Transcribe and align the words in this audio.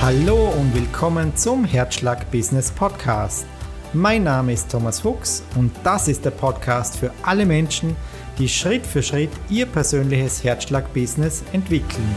Hallo 0.00 0.48
und 0.58 0.74
willkommen 0.74 1.36
zum 1.36 1.66
Herzschlag 1.66 2.30
Business 2.30 2.70
Podcast. 2.70 3.44
Mein 3.92 4.22
Name 4.22 4.54
ist 4.54 4.70
Thomas 4.70 5.00
Fuchs 5.00 5.42
und 5.56 5.72
das 5.84 6.08
ist 6.08 6.24
der 6.24 6.30
Podcast 6.30 6.96
für 6.96 7.12
alle 7.22 7.44
Menschen, 7.44 7.94
die 8.38 8.48
Schritt 8.48 8.86
für 8.86 9.02
Schritt 9.02 9.28
ihr 9.50 9.66
persönliches 9.66 10.42
Herzschlag 10.42 10.90
Business 10.94 11.44
entwickeln. 11.52 12.16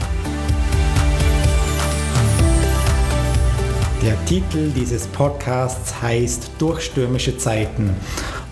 Der 4.02 4.26
Titel 4.28 4.72
dieses 4.72 5.06
Podcasts 5.08 6.02
heißt 6.02 6.52
Durchstürmische 6.60 7.38
Zeiten 7.38 7.94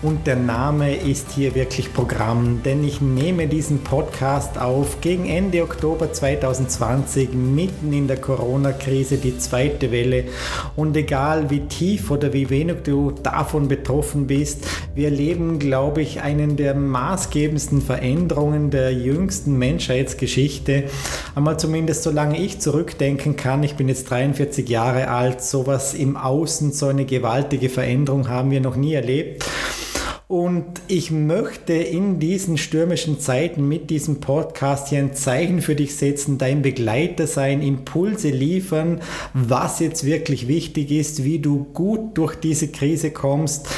und 0.02 0.26
der 0.26 0.34
Name 0.34 0.96
ist 0.96 1.30
hier 1.30 1.54
wirklich 1.54 1.94
Programm, 1.94 2.60
denn 2.64 2.82
ich 2.82 3.00
nehme 3.00 3.46
diesen 3.46 3.84
Podcast 3.84 4.58
auf 4.58 5.00
gegen 5.00 5.26
Ende 5.26 5.62
Oktober 5.62 6.12
2020, 6.12 7.32
mitten 7.32 7.92
in 7.92 8.08
der 8.08 8.16
Corona-Krise, 8.16 9.18
die 9.18 9.38
zweite 9.38 9.92
Welle. 9.92 10.24
Und 10.74 10.96
egal 10.96 11.50
wie 11.50 11.60
tief 11.60 12.10
oder 12.10 12.32
wie 12.32 12.50
wenig 12.50 12.78
du 12.82 13.12
davon 13.12 13.68
betroffen 13.68 14.26
bist, 14.26 14.66
wir 14.96 15.04
erleben, 15.04 15.60
glaube 15.60 16.02
ich, 16.02 16.20
einen 16.20 16.56
der 16.56 16.74
maßgebendsten 16.74 17.80
Veränderungen 17.80 18.70
der 18.70 18.92
jüngsten 18.92 19.56
Menschheitsgeschichte. 19.56 20.84
Einmal 21.36 21.60
zumindest 21.60 22.02
solange 22.02 22.38
ich 22.38 22.58
zurückdenken 22.58 23.36
kann, 23.36 23.62
ich 23.62 23.76
bin 23.76 23.88
jetzt 23.88 24.10
43 24.10 24.68
Jahre 24.68 25.08
alt, 25.08 25.42
sowas 25.42 25.94
im 25.94 26.16
Außen, 26.16 26.72
so 26.72 26.86
eine 26.86 27.04
gewaltige 27.04 27.68
Veränderung 27.68 28.28
haben 28.28 28.50
wir 28.50 28.60
noch 28.60 28.74
nie 28.74 28.94
erlebt. 28.94 29.44
Und 30.32 30.80
ich 30.88 31.10
möchte 31.10 31.74
in 31.74 32.18
diesen 32.18 32.56
stürmischen 32.56 33.20
Zeiten 33.20 33.68
mit 33.68 33.90
diesem 33.90 34.20
Podcast 34.20 34.88
hier 34.88 35.00
ein 35.00 35.12
Zeichen 35.12 35.60
für 35.60 35.74
dich 35.74 35.94
setzen, 35.94 36.38
dein 36.38 36.62
Begleiter 36.62 37.26
sein, 37.26 37.60
Impulse 37.60 38.30
liefern, 38.30 39.02
was 39.34 39.78
jetzt 39.80 40.06
wirklich 40.06 40.48
wichtig 40.48 40.90
ist, 40.90 41.24
wie 41.24 41.38
du 41.38 41.64
gut 41.74 42.16
durch 42.16 42.34
diese 42.34 42.68
Krise 42.68 43.10
kommst, 43.10 43.68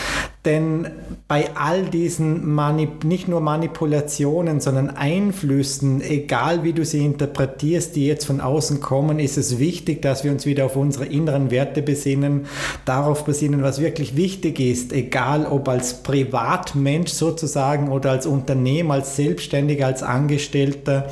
denn 0.45 0.89
bei 1.27 1.49
all 1.55 1.85
diesen 1.85 2.53
Manip 2.55 3.05
nicht 3.05 3.29
nur 3.29 3.41
Manipulationen, 3.41 4.61
sondern 4.61 4.91
Einflüssen, 4.91 6.03
egal 6.03 6.65
wie 6.65 6.75
du 6.75 6.85
sie 6.85 7.05
interpretierst, 7.05 7.97
die 7.97 8.07
jetzt 8.07 8.27
von 8.27 8.43
außen 8.43 8.81
kommen, 8.81 9.19
ist 9.19 9.39
es 9.39 9.59
wichtig, 9.59 10.03
dass 10.03 10.23
wir 10.23 10.33
uns 10.33 10.45
wieder 10.45 10.67
auf 10.67 10.77
unsere 10.77 11.07
inneren 11.07 11.51
Werte 11.51 11.81
besinnen, 11.81 12.47
darauf 12.85 13.25
besinnen, 13.25 13.63
was 13.63 13.81
wirklich 13.81 14.17
wichtig 14.17 14.61
ist, 14.61 14.93
egal 14.93 15.47
ob 15.47 15.69
als 15.69 16.03
Privatmensch 16.03 17.13
sozusagen 17.13 17.89
oder 17.89 18.11
als 18.11 18.27
Unternehmer, 18.27 18.95
als 18.95 19.17
Selbstständiger, 19.17 19.87
als 19.87 20.03
Angestellter. 20.03 21.09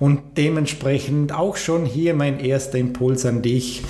Und 0.00 0.20
dementsprechend 0.38 1.34
auch 1.34 1.56
schon 1.56 1.84
hier 1.84 2.14
mein 2.14 2.40
erster 2.40 2.78
Impuls 2.78 3.26
an 3.26 3.42
dich. 3.42 3.82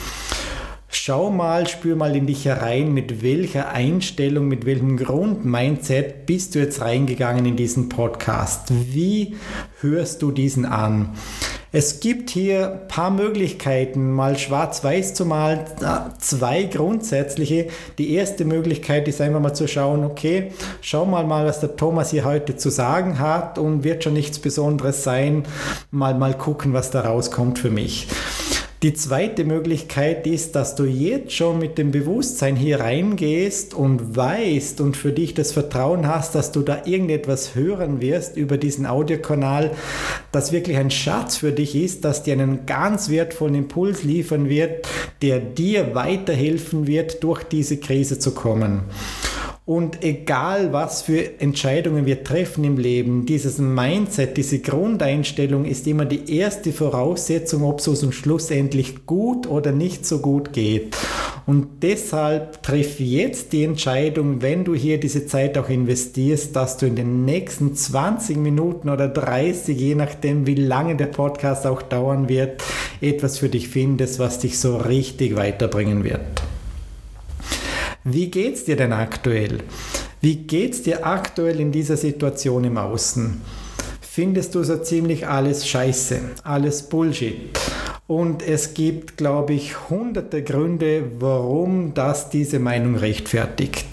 Schau 0.94 1.30
mal, 1.30 1.66
spür 1.66 1.96
mal 1.96 2.14
in 2.14 2.26
dich 2.26 2.44
herein, 2.44 2.92
mit 2.92 3.22
welcher 3.22 3.70
Einstellung, 3.70 4.46
mit 4.46 4.66
welchem 4.66 4.98
Grundmindset 4.98 6.26
bist 6.26 6.54
du 6.54 6.58
jetzt 6.58 6.82
reingegangen 6.82 7.46
in 7.46 7.56
diesen 7.56 7.88
Podcast? 7.88 8.68
Wie 8.92 9.36
hörst 9.80 10.20
du 10.20 10.30
diesen 10.30 10.66
an? 10.66 11.14
Es 11.72 12.00
gibt 12.00 12.28
hier 12.28 12.72
ein 12.72 12.88
paar 12.88 13.10
Möglichkeiten, 13.10 14.12
mal 14.12 14.36
schwarz-weiß 14.36 15.14
zu 15.14 15.24
malen, 15.24 15.60
zwei 16.18 16.64
grundsätzliche. 16.64 17.68
Die 17.96 18.12
erste 18.12 18.44
Möglichkeit 18.44 19.08
ist 19.08 19.22
einfach 19.22 19.40
mal 19.40 19.54
zu 19.54 19.66
schauen, 19.68 20.04
okay, 20.04 20.52
schau 20.82 21.06
mal 21.06 21.24
mal, 21.24 21.46
was 21.46 21.60
der 21.60 21.74
Thomas 21.74 22.10
hier 22.10 22.26
heute 22.26 22.58
zu 22.58 22.68
sagen 22.68 23.18
hat 23.18 23.56
und 23.56 23.82
wird 23.82 24.04
schon 24.04 24.12
nichts 24.12 24.38
Besonderes 24.38 25.02
sein. 25.02 25.44
Mal 25.90 26.14
mal 26.14 26.36
gucken, 26.36 26.74
was 26.74 26.90
da 26.90 27.00
rauskommt 27.00 27.58
für 27.58 27.70
mich. 27.70 28.08
Die 28.82 28.94
zweite 28.94 29.44
Möglichkeit 29.44 30.26
ist, 30.26 30.56
dass 30.56 30.74
du 30.74 30.82
jetzt 30.82 31.32
schon 31.32 31.60
mit 31.60 31.78
dem 31.78 31.92
Bewusstsein 31.92 32.56
hier 32.56 32.80
reingehst 32.80 33.74
und 33.74 34.16
weißt 34.16 34.80
und 34.80 34.96
für 34.96 35.12
dich 35.12 35.34
das 35.34 35.52
Vertrauen 35.52 36.08
hast, 36.08 36.34
dass 36.34 36.50
du 36.50 36.62
da 36.62 36.82
irgendetwas 36.84 37.54
hören 37.54 38.00
wirst 38.00 38.36
über 38.36 38.56
diesen 38.56 38.84
Audiokanal, 38.86 39.70
das 40.32 40.50
wirklich 40.50 40.78
ein 40.78 40.90
Schatz 40.90 41.36
für 41.36 41.52
dich 41.52 41.76
ist, 41.76 42.04
dass 42.04 42.24
dir 42.24 42.32
einen 42.32 42.66
ganz 42.66 43.08
wertvollen 43.08 43.54
Impuls 43.54 44.02
liefern 44.02 44.48
wird, 44.48 44.84
der 45.22 45.38
dir 45.38 45.94
weiterhelfen 45.94 46.88
wird, 46.88 47.22
durch 47.22 47.44
diese 47.44 47.76
Krise 47.76 48.18
zu 48.18 48.32
kommen. 48.32 48.82
Und 49.72 50.04
egal, 50.04 50.74
was 50.74 51.00
für 51.00 51.40
Entscheidungen 51.40 52.04
wir 52.04 52.22
treffen 52.22 52.62
im 52.62 52.76
Leben, 52.76 53.24
dieses 53.24 53.56
Mindset, 53.56 54.36
diese 54.36 54.58
Grundeinstellung 54.58 55.64
ist 55.64 55.86
immer 55.86 56.04
die 56.04 56.36
erste 56.36 56.72
Voraussetzung, 56.72 57.64
ob 57.64 57.78
es 57.78 57.88
uns 57.88 58.14
schlussendlich 58.14 59.06
gut 59.06 59.46
oder 59.46 59.72
nicht 59.72 60.04
so 60.04 60.18
gut 60.18 60.52
geht. 60.52 60.94
Und 61.46 61.82
deshalb 61.82 62.62
triff 62.62 63.00
jetzt 63.00 63.54
die 63.54 63.64
Entscheidung, 63.64 64.42
wenn 64.42 64.64
du 64.64 64.74
hier 64.74 65.00
diese 65.00 65.24
Zeit 65.24 65.56
auch 65.56 65.70
investierst, 65.70 66.54
dass 66.54 66.76
du 66.76 66.84
in 66.84 66.94
den 66.94 67.24
nächsten 67.24 67.74
20 67.74 68.36
Minuten 68.36 68.90
oder 68.90 69.08
30, 69.08 69.74
je 69.74 69.94
nachdem, 69.94 70.46
wie 70.46 70.54
lange 70.54 70.96
der 70.96 71.06
Podcast 71.06 71.66
auch 71.66 71.80
dauern 71.80 72.28
wird, 72.28 72.62
etwas 73.00 73.38
für 73.38 73.48
dich 73.48 73.68
findest, 73.68 74.18
was 74.18 74.38
dich 74.38 74.58
so 74.58 74.76
richtig 74.76 75.34
weiterbringen 75.34 76.04
wird. 76.04 76.20
Wie 78.04 78.32
geht's 78.32 78.64
dir 78.64 78.74
denn 78.74 78.92
aktuell? 78.92 79.58
Wie 80.20 80.34
geht's 80.34 80.82
dir 80.82 81.06
aktuell 81.06 81.60
in 81.60 81.70
dieser 81.70 81.96
Situation 81.96 82.64
im 82.64 82.76
Außen? 82.76 83.40
Findest 84.00 84.56
du 84.56 84.64
so 84.64 84.78
ziemlich 84.78 85.28
alles 85.28 85.68
Scheiße, 85.68 86.18
alles 86.42 86.82
Bullshit? 86.82 87.56
Und 88.08 88.42
es 88.42 88.74
gibt, 88.74 89.16
glaube 89.16 89.52
ich, 89.52 89.88
hunderte 89.88 90.42
Gründe, 90.42 91.12
warum 91.20 91.94
das 91.94 92.28
diese 92.28 92.58
Meinung 92.58 92.96
rechtfertigt. 92.96 93.86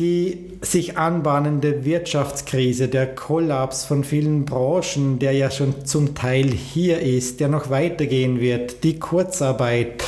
Die 0.00 0.58
sich 0.60 0.98
anbahnende 0.98 1.84
Wirtschaftskrise, 1.84 2.88
der 2.88 3.14
Kollaps 3.14 3.84
von 3.84 4.02
vielen 4.02 4.44
Branchen, 4.44 5.20
der 5.20 5.32
ja 5.32 5.52
schon 5.52 5.84
zum 5.84 6.16
Teil 6.16 6.48
hier 6.48 6.98
ist, 6.98 7.38
der 7.38 7.46
noch 7.46 7.70
weitergehen 7.70 8.40
wird, 8.40 8.82
die 8.82 8.98
Kurzarbeit, 8.98 10.02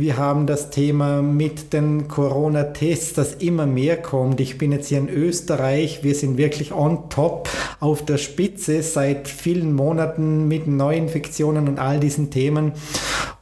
wir 0.00 0.16
haben 0.16 0.46
das 0.46 0.70
Thema 0.70 1.20
mit 1.20 1.74
den 1.74 2.08
Corona-Tests, 2.08 3.12
das 3.12 3.34
immer 3.34 3.66
mehr 3.66 4.00
kommt. 4.00 4.40
Ich 4.40 4.56
bin 4.56 4.72
jetzt 4.72 4.88
hier 4.88 4.98
in 4.98 5.10
Österreich. 5.10 6.02
Wir 6.02 6.14
sind 6.14 6.38
wirklich 6.38 6.72
on 6.72 7.10
top 7.10 7.50
auf 7.80 8.04
der 8.04 8.16
Spitze 8.16 8.82
seit 8.82 9.28
vielen 9.28 9.74
Monaten 9.74 10.48
mit 10.48 10.66
Neuinfektionen 10.66 11.68
und 11.68 11.78
all 11.78 12.00
diesen 12.00 12.30
Themen. 12.30 12.72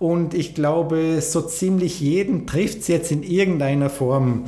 Und 0.00 0.34
ich 0.34 0.54
glaube, 0.54 1.20
so 1.20 1.42
ziemlich 1.42 2.00
jeden 2.00 2.46
trifft 2.46 2.80
es 2.80 2.88
jetzt 2.88 3.12
in 3.12 3.22
irgendeiner 3.22 3.88
Form, 3.88 4.46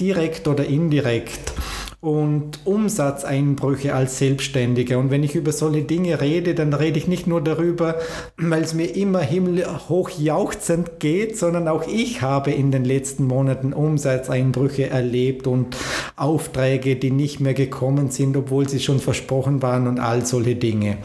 direkt 0.00 0.46
oder 0.46 0.64
indirekt 0.64 1.52
und 2.00 2.60
Umsatzeinbrüche 2.64 3.92
als 3.92 4.18
Selbstständiger. 4.18 4.98
Und 4.98 5.10
wenn 5.10 5.24
ich 5.24 5.34
über 5.34 5.50
solche 5.50 5.82
Dinge 5.82 6.20
rede, 6.20 6.54
dann 6.54 6.72
rede 6.72 6.96
ich 6.96 7.08
nicht 7.08 7.26
nur 7.26 7.40
darüber, 7.40 7.96
weil 8.36 8.62
es 8.62 8.72
mir 8.72 8.94
immer 8.94 9.20
himmelhoch 9.20 10.10
jauchzend 10.10 11.00
geht, 11.00 11.36
sondern 11.36 11.66
auch 11.66 11.88
ich 11.88 12.22
habe 12.22 12.52
in 12.52 12.70
den 12.70 12.84
letzten 12.84 13.24
Monaten 13.24 13.72
Umsatzeinbrüche 13.72 14.88
erlebt 14.90 15.48
und 15.48 15.76
Aufträge, 16.14 16.94
die 16.94 17.10
nicht 17.10 17.40
mehr 17.40 17.54
gekommen 17.54 18.10
sind, 18.10 18.36
obwohl 18.36 18.68
sie 18.68 18.80
schon 18.80 19.00
versprochen 19.00 19.60
waren 19.62 19.88
und 19.88 19.98
all 19.98 20.24
solche 20.24 20.54
Dinge. 20.54 20.98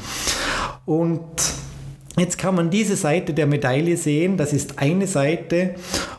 Und 0.85 1.21
Jetzt 2.15 2.37
kann 2.37 2.53
man 2.53 2.69
diese 2.69 2.95
Seite 2.95 3.33
der 3.33 3.47
Medaille 3.47 3.97
sehen, 3.97 4.37
das 4.37 4.53
ist 4.53 4.77
eine 4.77 5.07
Seite 5.07 5.73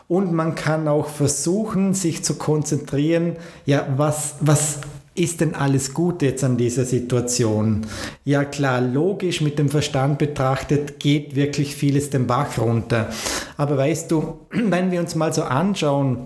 und 0.07 0.33
man 0.33 0.55
kann 0.55 0.87
auch 0.87 1.07
versuchen, 1.07 1.93
sich 1.93 2.23
zu 2.23 2.35
konzentrieren, 2.35 3.37
ja, 3.65 3.87
was, 3.97 4.35
was 4.39 4.79
ist 5.15 5.39
denn 5.39 5.55
alles 5.55 5.93
gut 5.93 6.21
jetzt 6.21 6.43
an 6.43 6.57
dieser 6.57 6.85
Situation? 6.85 7.85
Ja 8.25 8.43
klar, 8.43 8.81
logisch 8.81 9.41
mit 9.41 9.57
dem 9.57 9.69
Verstand 9.69 10.19
betrachtet 10.19 10.99
geht 10.99 11.35
wirklich 11.35 11.75
vieles 11.75 12.09
den 12.09 12.27
Bach 12.27 12.57
runter. 12.57 13.09
Aber 13.57 13.77
weißt 13.77 14.11
du, 14.11 14.39
wenn 14.51 14.91
wir 14.91 14.99
uns 14.99 15.15
mal 15.15 15.33
so 15.33 15.43
anschauen, 15.43 16.17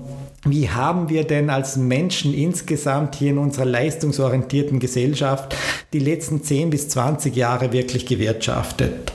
wie 0.46 0.70
haben 0.70 1.10
wir 1.10 1.26
denn 1.26 1.50
als 1.50 1.76
Menschen 1.76 2.34
insgesamt 2.34 3.16
hier 3.16 3.32
in 3.32 3.38
unserer 3.38 3.66
leistungsorientierten 3.66 4.80
Gesellschaft 4.80 5.56
die 5.92 6.00
letzten 6.00 6.44
10 6.44 6.70
bis 6.70 6.90
20 6.90 7.36
Jahre 7.36 7.74
wirklich 7.74 8.06
gewirtschaftet? 8.06 9.12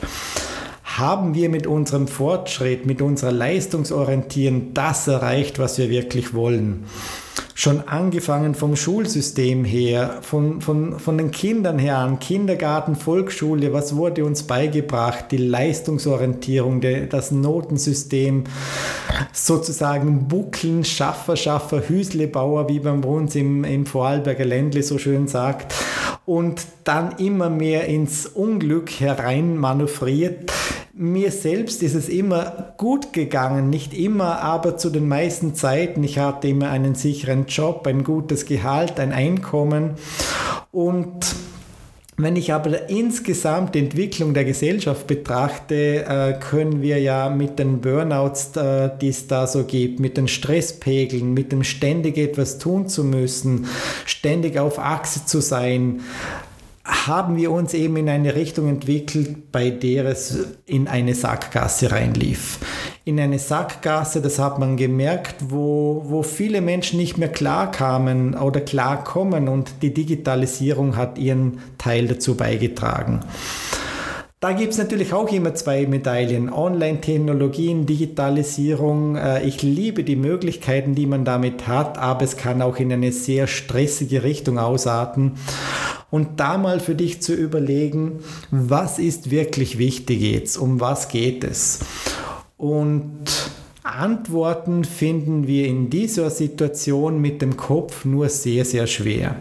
Haben 0.99 1.35
wir 1.35 1.49
mit 1.49 1.67
unserem 1.67 2.07
Fortschritt, 2.07 2.87
mit 2.87 3.03
unserer 3.03 3.33
Leistungsorientierung 3.33 4.75
das 4.75 5.09
erreicht, 5.09 5.59
was 5.59 5.79
wir 5.79 5.91
wirklich 5.91 6.35
wollen. 6.35 6.85
Schon 7.57 7.87
angefangen 7.87 8.55
vom 8.55 8.75
Schulsystem 8.75 9.65
her, 9.65 10.19
von, 10.23 10.61
von, 10.61 10.99
von 10.99 11.19
den 11.19 11.31
Kindern 11.31 11.79
her 11.79 11.99
an, 11.99 12.19
Kindergarten, 12.19 12.97
Volksschule, 12.97 13.73
was 13.73 13.97
wurde 13.97 14.25
uns 14.25 14.45
beigebracht, 14.45 15.27
die 15.31 15.37
Leistungsorientierung, 15.37 16.81
der, 16.81 17.07
das 17.07 17.31
Notensystem, 17.31 18.45
sozusagen 19.33 20.27
Buckeln, 20.27 20.85
Schaffer, 20.85 21.37
Schaffer, 21.37 21.89
Hüslebauer, 21.89 22.69
wie 22.69 22.81
man 22.81 23.01
bei 23.01 23.09
uns 23.09 23.37
im, 23.37 23.63
im 23.65 23.87
Vorarlberger 23.87 24.45
Ländle 24.45 24.83
so 24.83 24.99
schön 24.99 25.29
sagt, 25.29 25.75
und 26.27 26.67
dann 26.85 27.19
immer 27.19 27.51
mehr 27.51 27.87
ins 27.87 28.27
Unglück 28.27 28.91
herein 28.99 29.57
manövriert 29.57 30.53
mir 30.97 31.33
selbst 31.33 31.83
ist 31.83 31.95
es 31.95 32.09
immer 32.09 32.75
gut 32.77 33.13
gegangen, 33.13 33.69
nicht 33.69 33.93
immer, 33.95 34.41
aber 34.41 34.77
zu 34.77 34.91
den 34.91 35.09
meisten 35.09 35.55
Zeiten. 35.55 36.05
Ich 36.05 36.19
hatte 36.19 36.49
immer 36.49 36.71
einen 36.71 36.95
sicheren 36.95 37.47
Job, 37.47 37.87
ein 37.87 38.05
gutes 38.05 38.47
Gehalt, 38.47 39.01
ein 39.01 39.13
Einkommen 39.13 39.95
und 40.71 41.35
wenn 42.17 42.37
ich 42.37 42.53
aber 42.53 42.89
insgesamt 42.89 43.75
die 43.75 43.81
Entwicklung 43.81 44.35
der 44.35 44.45
Gesellschaft 44.45 45.09
betrachte, 45.09 46.05
äh, 46.05 46.35
können 46.39 46.81
wir 46.81 47.01
ja 47.01 47.29
mit 47.29 47.59
den 47.59 47.81
Burnouts, 47.81 48.57
äh, 48.57 48.91
die 49.01 49.09
es 49.09 49.27
da 49.27 49.49
so 49.49 49.65
gibt, 49.65 49.99
mit 49.99 50.17
den 50.17 50.29
Stresspegeln, 50.29 51.35
mit 51.35 51.51
dem 51.51 51.65
ständig 51.65 52.17
etwas 52.17 52.59
tun 52.59 52.87
zu 52.87 53.03
müssen, 53.03 53.67
ständig 54.07 54.61
auf 54.61 54.79
Achse 54.79 55.27
zu 55.27 55.41
sein, 55.41 56.03
haben 56.85 57.37
wir 57.37 57.51
uns 57.51 57.73
eben 57.73 57.97
in 57.97 58.09
eine 58.11 58.35
Richtung 58.35 58.69
entwickelt, 58.69 59.51
bei 59.51 59.71
der 59.71 60.05
es 60.05 60.47
in 60.67 60.87
eine 60.87 61.15
Sackgasse 61.15 61.91
reinlief. 61.91 62.59
In 63.07 63.19
eine 63.19 63.39
Sackgasse, 63.39 64.21
das 64.21 64.39
hat 64.39 64.59
man 64.59 64.77
gemerkt, 64.77 65.37
wo, 65.49 66.03
wo 66.07 66.23
viele 66.23 66.61
Menschen 66.61 66.99
nicht 66.99 67.17
mehr 67.17 67.31
klarkamen 67.31 68.35
oder 68.35 68.61
klarkommen 68.61 69.49
und 69.49 69.83
die 69.83 69.95
Digitalisierung 69.95 70.97
hat 70.97 71.17
ihren 71.17 71.59
Teil 71.79 72.07
dazu 72.07 72.37
beigetragen. 72.37 73.21
Da 74.45 74.53
gibt 74.53 74.73
es 74.73 74.79
natürlich 74.79 75.15
auch 75.15 75.33
immer 75.33 75.55
zwei 75.55 75.87
Medaillen. 75.87 76.53
Online-Technologien, 76.53 77.87
Digitalisierung. 77.87 79.17
Äh, 79.17 79.43
ich 79.47 79.63
liebe 79.63 80.05
die 80.05 80.17
Möglichkeiten, 80.17 80.95
die 80.95 81.07
man 81.07 81.25
damit 81.25 81.67
hat, 81.67 81.97
aber 81.97 82.25
es 82.25 82.37
kann 82.37 82.61
auch 82.61 82.77
in 82.77 82.93
eine 82.93 83.11
sehr 83.11 83.47
stressige 83.47 84.23
Richtung 84.23 84.59
ausarten. 84.59 85.39
Und 86.11 86.41
da 86.41 86.59
mal 86.59 86.79
für 86.81 86.95
dich 86.95 87.23
zu 87.23 87.33
überlegen, 87.33 88.19
was 88.51 88.99
ist 88.99 89.31
wirklich 89.31 89.79
wichtig 89.79 90.21
jetzt? 90.21 90.59
Um 90.59 90.79
was 90.79 91.09
geht 91.09 91.43
es? 91.43 91.81
Und 92.59 93.25
Antworten 93.83 94.85
finden 94.85 95.47
wir 95.47 95.67
in 95.67 95.89
dieser 95.89 96.29
Situation 96.29 97.19
mit 97.19 97.41
dem 97.41 97.57
Kopf 97.57 98.05
nur 98.05 98.29
sehr, 98.29 98.67
sehr 98.67 98.87
schwer. 98.89 99.37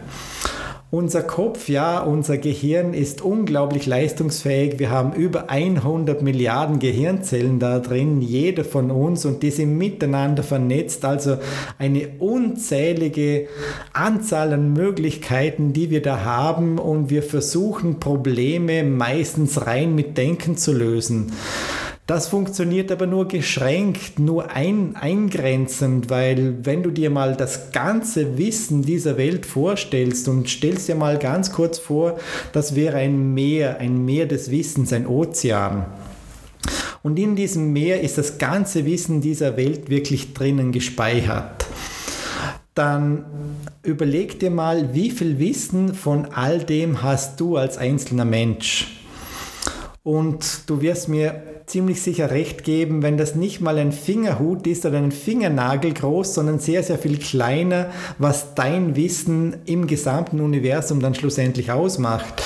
Unser 0.94 1.24
Kopf, 1.24 1.68
ja, 1.68 1.98
unser 2.04 2.38
Gehirn 2.38 2.94
ist 2.94 3.20
unglaublich 3.20 3.84
leistungsfähig. 3.84 4.78
Wir 4.78 4.90
haben 4.90 5.12
über 5.12 5.50
100 5.50 6.22
Milliarden 6.22 6.78
Gehirnzellen 6.78 7.58
da 7.58 7.80
drin, 7.80 8.20
jeder 8.20 8.64
von 8.64 8.92
uns, 8.92 9.24
und 9.24 9.42
die 9.42 9.50
sind 9.50 9.76
miteinander 9.76 10.44
vernetzt. 10.44 11.04
Also 11.04 11.38
eine 11.80 12.10
unzählige 12.20 13.48
Anzahl 13.92 14.52
an 14.52 14.72
Möglichkeiten, 14.72 15.72
die 15.72 15.90
wir 15.90 16.00
da 16.00 16.22
haben, 16.22 16.78
und 16.78 17.10
wir 17.10 17.24
versuchen 17.24 17.98
Probleme 17.98 18.84
meistens 18.84 19.66
rein 19.66 19.96
mit 19.96 20.16
Denken 20.16 20.56
zu 20.56 20.72
lösen. 20.72 21.32
Das 22.06 22.28
funktioniert 22.28 22.92
aber 22.92 23.06
nur 23.06 23.28
geschränkt, 23.28 24.18
nur 24.18 24.50
ein, 24.50 24.94
eingrenzend, 24.94 26.10
weil 26.10 26.56
wenn 26.62 26.82
du 26.82 26.90
dir 26.90 27.08
mal 27.08 27.34
das 27.34 27.72
ganze 27.72 28.36
Wissen 28.36 28.82
dieser 28.82 29.16
Welt 29.16 29.46
vorstellst 29.46 30.28
und 30.28 30.46
stellst 30.46 30.86
dir 30.86 30.96
mal 30.96 31.18
ganz 31.18 31.52
kurz 31.52 31.78
vor, 31.78 32.18
das 32.52 32.74
wäre 32.74 32.98
ein 32.98 33.32
Meer, 33.32 33.78
ein 33.78 34.04
Meer 34.04 34.26
des 34.26 34.50
Wissens, 34.50 34.92
ein 34.92 35.06
Ozean. 35.06 35.86
Und 37.02 37.18
in 37.18 37.36
diesem 37.36 37.72
Meer 37.72 38.02
ist 38.02 38.18
das 38.18 38.36
ganze 38.36 38.84
Wissen 38.84 39.22
dieser 39.22 39.56
Welt 39.56 39.88
wirklich 39.88 40.34
drinnen 40.34 40.72
gespeichert. 40.72 41.64
Dann 42.74 43.24
überleg 43.82 44.38
dir 44.40 44.50
mal, 44.50 44.92
wie 44.92 45.10
viel 45.10 45.38
Wissen 45.38 45.94
von 45.94 46.26
all 46.34 46.58
dem 46.58 47.02
hast 47.02 47.40
du 47.40 47.56
als 47.56 47.78
einzelner 47.78 48.26
Mensch. 48.26 49.03
Und 50.04 50.68
du 50.68 50.82
wirst 50.82 51.08
mir 51.08 51.42
ziemlich 51.64 52.02
sicher 52.02 52.30
recht 52.30 52.62
geben, 52.62 53.02
wenn 53.02 53.16
das 53.16 53.36
nicht 53.36 53.62
mal 53.62 53.78
ein 53.78 53.90
Fingerhut 53.90 54.66
ist 54.66 54.84
oder 54.84 54.98
ein 54.98 55.12
Fingernagel 55.12 55.94
groß, 55.94 56.34
sondern 56.34 56.58
sehr, 56.58 56.82
sehr 56.82 56.98
viel 56.98 57.16
kleiner, 57.16 57.90
was 58.18 58.54
dein 58.54 58.96
Wissen 58.96 59.56
im 59.64 59.86
gesamten 59.86 60.40
Universum 60.40 61.00
dann 61.00 61.14
schlussendlich 61.14 61.72
ausmacht. 61.72 62.42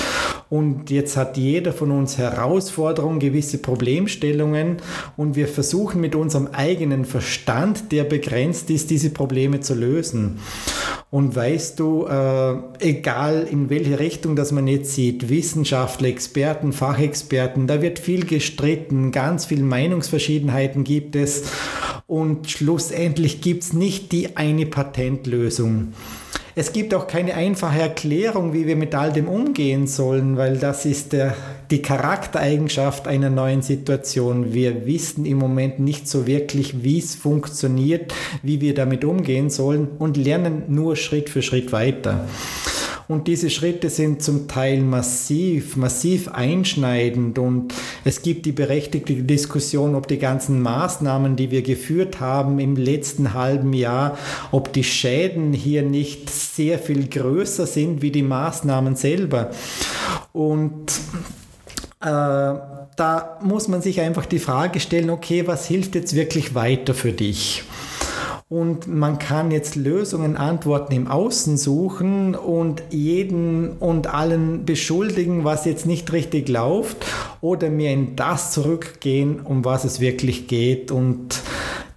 Und 0.49 0.89
jetzt 0.89 1.17
hat 1.17 1.35
jeder 1.35 1.73
von 1.73 1.91
uns 1.91 2.17
Herausforderungen, 2.17 3.19
gewisse 3.19 3.57
Problemstellungen 3.57 4.77
und 5.17 5.35
wir 5.35 5.49
versuchen 5.49 5.99
mit 5.99 6.15
unserem 6.15 6.47
eigenen 6.53 7.03
Verstand, 7.03 7.91
der 7.91 8.05
begrenzt 8.05 8.69
ist, 8.69 8.89
diese 8.89 9.09
Probleme 9.09 9.59
zu 9.59 9.75
lösen. 9.75 10.39
Und 11.11 11.35
weißt 11.35 11.79
du, 11.79 12.05
äh, 12.05 12.55
egal 12.79 13.47
in 13.49 13.71
welche 13.71 13.97
Richtung 13.97 14.35
das 14.35 14.51
man 14.51 14.67
jetzt 14.67 14.93
sieht, 14.93 15.27
Wissenschaftler, 15.27 16.07
Experten, 16.07 16.71
Fachexperten, 16.71 17.65
da 17.65 17.81
wird 17.81 17.97
viel 17.97 18.25
gestritten, 18.25 19.11
ganz 19.11 19.45
viele 19.45 19.63
Meinungsverschiedenheiten 19.63 20.83
gibt 20.83 21.15
es 21.15 21.51
und 22.05 22.49
schlussendlich 22.51 23.41
gibt 23.41 23.63
es 23.63 23.73
nicht 23.73 24.11
die 24.11 24.37
eine 24.37 24.67
Patentlösung. 24.67 25.93
Es 26.59 26.73
gibt 26.73 26.93
auch 26.93 27.07
keine 27.07 27.35
einfache 27.35 27.79
Erklärung, 27.79 28.51
wie 28.51 28.67
wir 28.67 28.75
mit 28.75 28.93
all 28.93 29.13
dem 29.13 29.29
umgehen 29.29 29.87
sollen, 29.87 30.35
weil 30.35 30.57
das 30.57 30.85
ist 30.85 31.13
der, 31.13 31.33
die 31.71 31.81
Charaktereigenschaft 31.81 33.07
einer 33.07 33.29
neuen 33.29 33.61
Situation. 33.61 34.53
Wir 34.53 34.85
wissen 34.85 35.25
im 35.25 35.37
Moment 35.37 35.79
nicht 35.79 36.09
so 36.09 36.27
wirklich, 36.27 36.83
wie 36.83 36.99
es 36.99 37.15
funktioniert, 37.15 38.13
wie 38.43 38.59
wir 38.59 38.73
damit 38.73 39.05
umgehen 39.05 39.49
sollen 39.49 39.87
und 39.99 40.17
lernen 40.17 40.63
nur 40.67 40.97
Schritt 40.97 41.29
für 41.29 41.41
Schritt 41.41 41.71
weiter. 41.71 42.27
Und 43.09 43.27
diese 43.27 43.49
Schritte 43.49 43.89
sind 43.89 44.21
zum 44.21 44.47
Teil 44.47 44.81
massiv, 44.81 45.77
massiv 45.77 46.27
einschneidend. 46.27 47.39
Und 47.39 47.73
es 48.03 48.21
gibt 48.21 48.45
die 48.45 48.51
berechtigte 48.51 49.13
Diskussion, 49.13 49.95
ob 49.95 50.07
die 50.07 50.17
ganzen 50.17 50.61
Maßnahmen, 50.61 51.35
die 51.35 51.51
wir 51.51 51.61
geführt 51.61 52.19
haben 52.19 52.59
im 52.59 52.75
letzten 52.75 53.33
halben 53.33 53.73
Jahr, 53.73 54.17
ob 54.51 54.73
die 54.73 54.83
Schäden 54.83 55.53
hier 55.53 55.83
nicht 55.83 56.29
sehr 56.29 56.79
viel 56.79 57.07
größer 57.07 57.67
sind 57.67 58.01
wie 58.01 58.11
die 58.11 58.23
Maßnahmen 58.23 58.95
selber. 58.95 59.51
Und 60.31 60.91
äh, 62.01 62.05
da 62.05 63.39
muss 63.41 63.67
man 63.67 63.81
sich 63.81 64.01
einfach 64.01 64.25
die 64.25 64.39
Frage 64.39 64.79
stellen, 64.79 65.09
okay, 65.09 65.47
was 65.47 65.67
hilft 65.67 65.95
jetzt 65.95 66.15
wirklich 66.15 66.55
weiter 66.55 66.93
für 66.93 67.11
dich? 67.11 67.63
Und 68.51 68.87
man 68.87 69.19
kann 69.19 69.51
jetzt 69.51 69.75
Lösungen, 69.75 70.35
Antworten 70.35 70.91
im 70.93 71.07
Außen 71.07 71.55
suchen 71.55 72.33
und 72.33 72.81
jeden 72.89 73.73
und 73.73 74.07
allen 74.11 74.65
beschuldigen, 74.65 75.43
was 75.43 75.65
jetzt 75.65 75.85
nicht 75.85 76.11
richtig 76.11 76.49
läuft, 76.49 76.97
oder 77.41 77.69
mir 77.69 77.91
in 77.91 78.15
das 78.15 78.51
zurückgehen, 78.51 79.41
um 79.41 79.63
was 79.65 79.83
es 79.83 79.99
wirklich 79.99 80.47
geht. 80.47 80.89
Und 80.89 81.39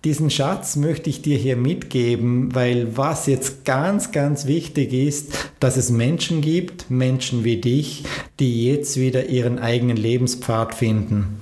diesen 0.05 0.29
Schatz 0.29 0.77
möchte 0.77 1.09
ich 1.09 1.23
dir 1.23 1.39
hier 1.39 1.57
mitgeben, 1.57 2.55
weil 2.55 2.99
was 2.99 3.25
jetzt 3.27 3.65
ganz, 3.65 4.13
ganz 4.13 4.47
wichtig 4.47 4.93
ist, 4.93 5.33
dass 5.59 5.79
es 5.79 5.89
Menschen 5.89 6.43
gibt, 6.43 6.91
Menschen 6.91 7.45
wie 7.45 7.63
dich, 7.63 8.05
die 8.41 8.67
jetzt 8.67 8.99
wieder 8.99 9.25
ihren 9.25 9.59
eigenen 9.59 9.97
Lebenspfad 9.97 10.75
finden 10.75 11.41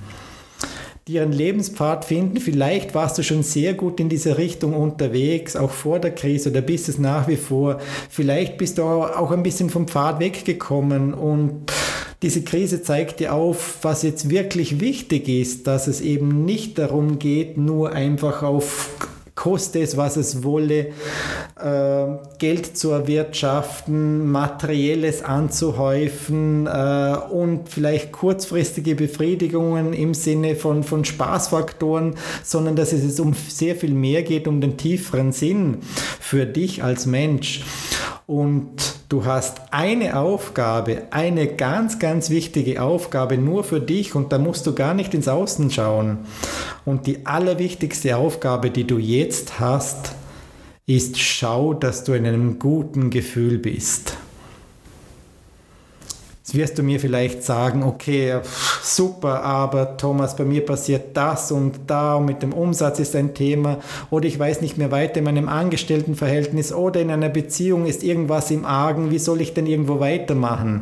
ihren 1.13 1.31
Lebenspfad 1.31 2.05
finden. 2.05 2.39
Vielleicht 2.39 2.95
warst 2.95 3.17
du 3.17 3.23
schon 3.23 3.43
sehr 3.43 3.73
gut 3.73 3.99
in 3.99 4.09
diese 4.09 4.37
Richtung 4.37 4.73
unterwegs, 4.73 5.55
auch 5.55 5.71
vor 5.71 5.99
der 5.99 6.11
Krise 6.11 6.49
oder 6.49 6.61
bist 6.61 6.89
es 6.89 6.97
nach 6.97 7.27
wie 7.27 7.37
vor. 7.37 7.79
Vielleicht 8.09 8.57
bist 8.57 8.77
du 8.77 8.83
auch 8.83 9.31
ein 9.31 9.43
bisschen 9.43 9.69
vom 9.69 9.87
Pfad 9.87 10.19
weggekommen 10.19 11.13
und 11.13 11.71
diese 12.21 12.43
Krise 12.43 12.83
zeigt 12.83 13.19
dir 13.19 13.33
auf, 13.33 13.79
was 13.81 14.03
jetzt 14.03 14.29
wirklich 14.29 14.79
wichtig 14.79 15.27
ist, 15.27 15.65
dass 15.65 15.87
es 15.87 16.01
eben 16.01 16.45
nicht 16.45 16.77
darum 16.77 17.17
geht, 17.17 17.57
nur 17.57 17.93
einfach 17.93 18.43
auf 18.43 18.89
koste 19.41 19.79
es, 19.79 19.97
was 19.97 20.17
es 20.17 20.43
wolle, 20.43 20.89
äh, 21.59 22.05
Geld 22.37 22.77
zu 22.77 22.91
erwirtschaften, 22.91 24.31
materielles 24.31 25.23
anzuhäufen 25.23 26.67
äh, 26.67 27.15
und 27.31 27.67
vielleicht 27.67 28.11
kurzfristige 28.11 28.93
Befriedigungen 28.93 29.93
im 29.93 30.13
Sinne 30.13 30.55
von, 30.55 30.83
von 30.83 31.05
Spaßfaktoren, 31.05 32.13
sondern 32.43 32.75
dass 32.75 32.93
es 32.93 33.19
um 33.19 33.33
sehr 33.33 33.75
viel 33.75 33.95
mehr 33.95 34.21
geht, 34.21 34.47
um 34.47 34.61
den 34.61 34.77
tieferen 34.77 35.31
Sinn 35.31 35.79
für 36.19 36.45
dich 36.45 36.83
als 36.83 37.07
Mensch. 37.07 37.63
Und 38.27 38.75
du 39.09 39.25
hast 39.25 39.61
eine 39.71 40.17
Aufgabe, 40.17 41.03
eine 41.11 41.47
ganz, 41.47 41.99
ganz 41.99 42.29
wichtige 42.29 42.81
Aufgabe 42.81 43.37
nur 43.37 43.63
für 43.63 43.81
dich 43.81 44.15
und 44.15 44.31
da 44.31 44.37
musst 44.37 44.65
du 44.67 44.73
gar 44.73 44.93
nicht 44.93 45.13
ins 45.13 45.27
Außen 45.27 45.69
schauen. 45.71 46.19
Und 46.85 47.07
die 47.07 47.25
allerwichtigste 47.25 48.15
Aufgabe, 48.17 48.71
die 48.71 48.85
du 48.85 48.97
jetzt 48.97 49.59
hast, 49.59 50.13
ist, 50.85 51.19
schau, 51.19 51.73
dass 51.73 52.03
du 52.03 52.13
in 52.13 52.25
einem 52.25 52.59
guten 52.59 53.09
Gefühl 53.09 53.57
bist. 53.57 54.17
Jetzt 56.51 56.57
wirst 56.57 56.77
du 56.79 56.83
mir 56.83 56.99
vielleicht 56.99 57.43
sagen, 57.43 57.81
okay, 57.81 58.41
super, 58.83 59.41
aber 59.41 59.95
Thomas, 59.95 60.35
bei 60.35 60.43
mir 60.43 60.65
passiert 60.65 61.15
das 61.15 61.49
und 61.49 61.79
da 61.87 62.15
und 62.15 62.25
mit 62.25 62.43
dem 62.43 62.51
Umsatz 62.51 62.99
ist 62.99 63.15
ein 63.15 63.33
Thema 63.33 63.79
oder 64.09 64.25
ich 64.25 64.37
weiß 64.37 64.59
nicht 64.59 64.77
mehr 64.77 64.91
weiter 64.91 65.19
in 65.19 65.23
meinem 65.23 65.47
Angestelltenverhältnis 65.47 66.73
oder 66.73 66.99
in 66.99 67.09
einer 67.09 67.29
Beziehung 67.29 67.85
ist 67.85 68.03
irgendwas 68.03 68.51
im 68.51 68.65
Argen, 68.65 69.11
wie 69.11 69.19
soll 69.19 69.39
ich 69.39 69.53
denn 69.53 69.65
irgendwo 69.65 70.01
weitermachen? 70.01 70.81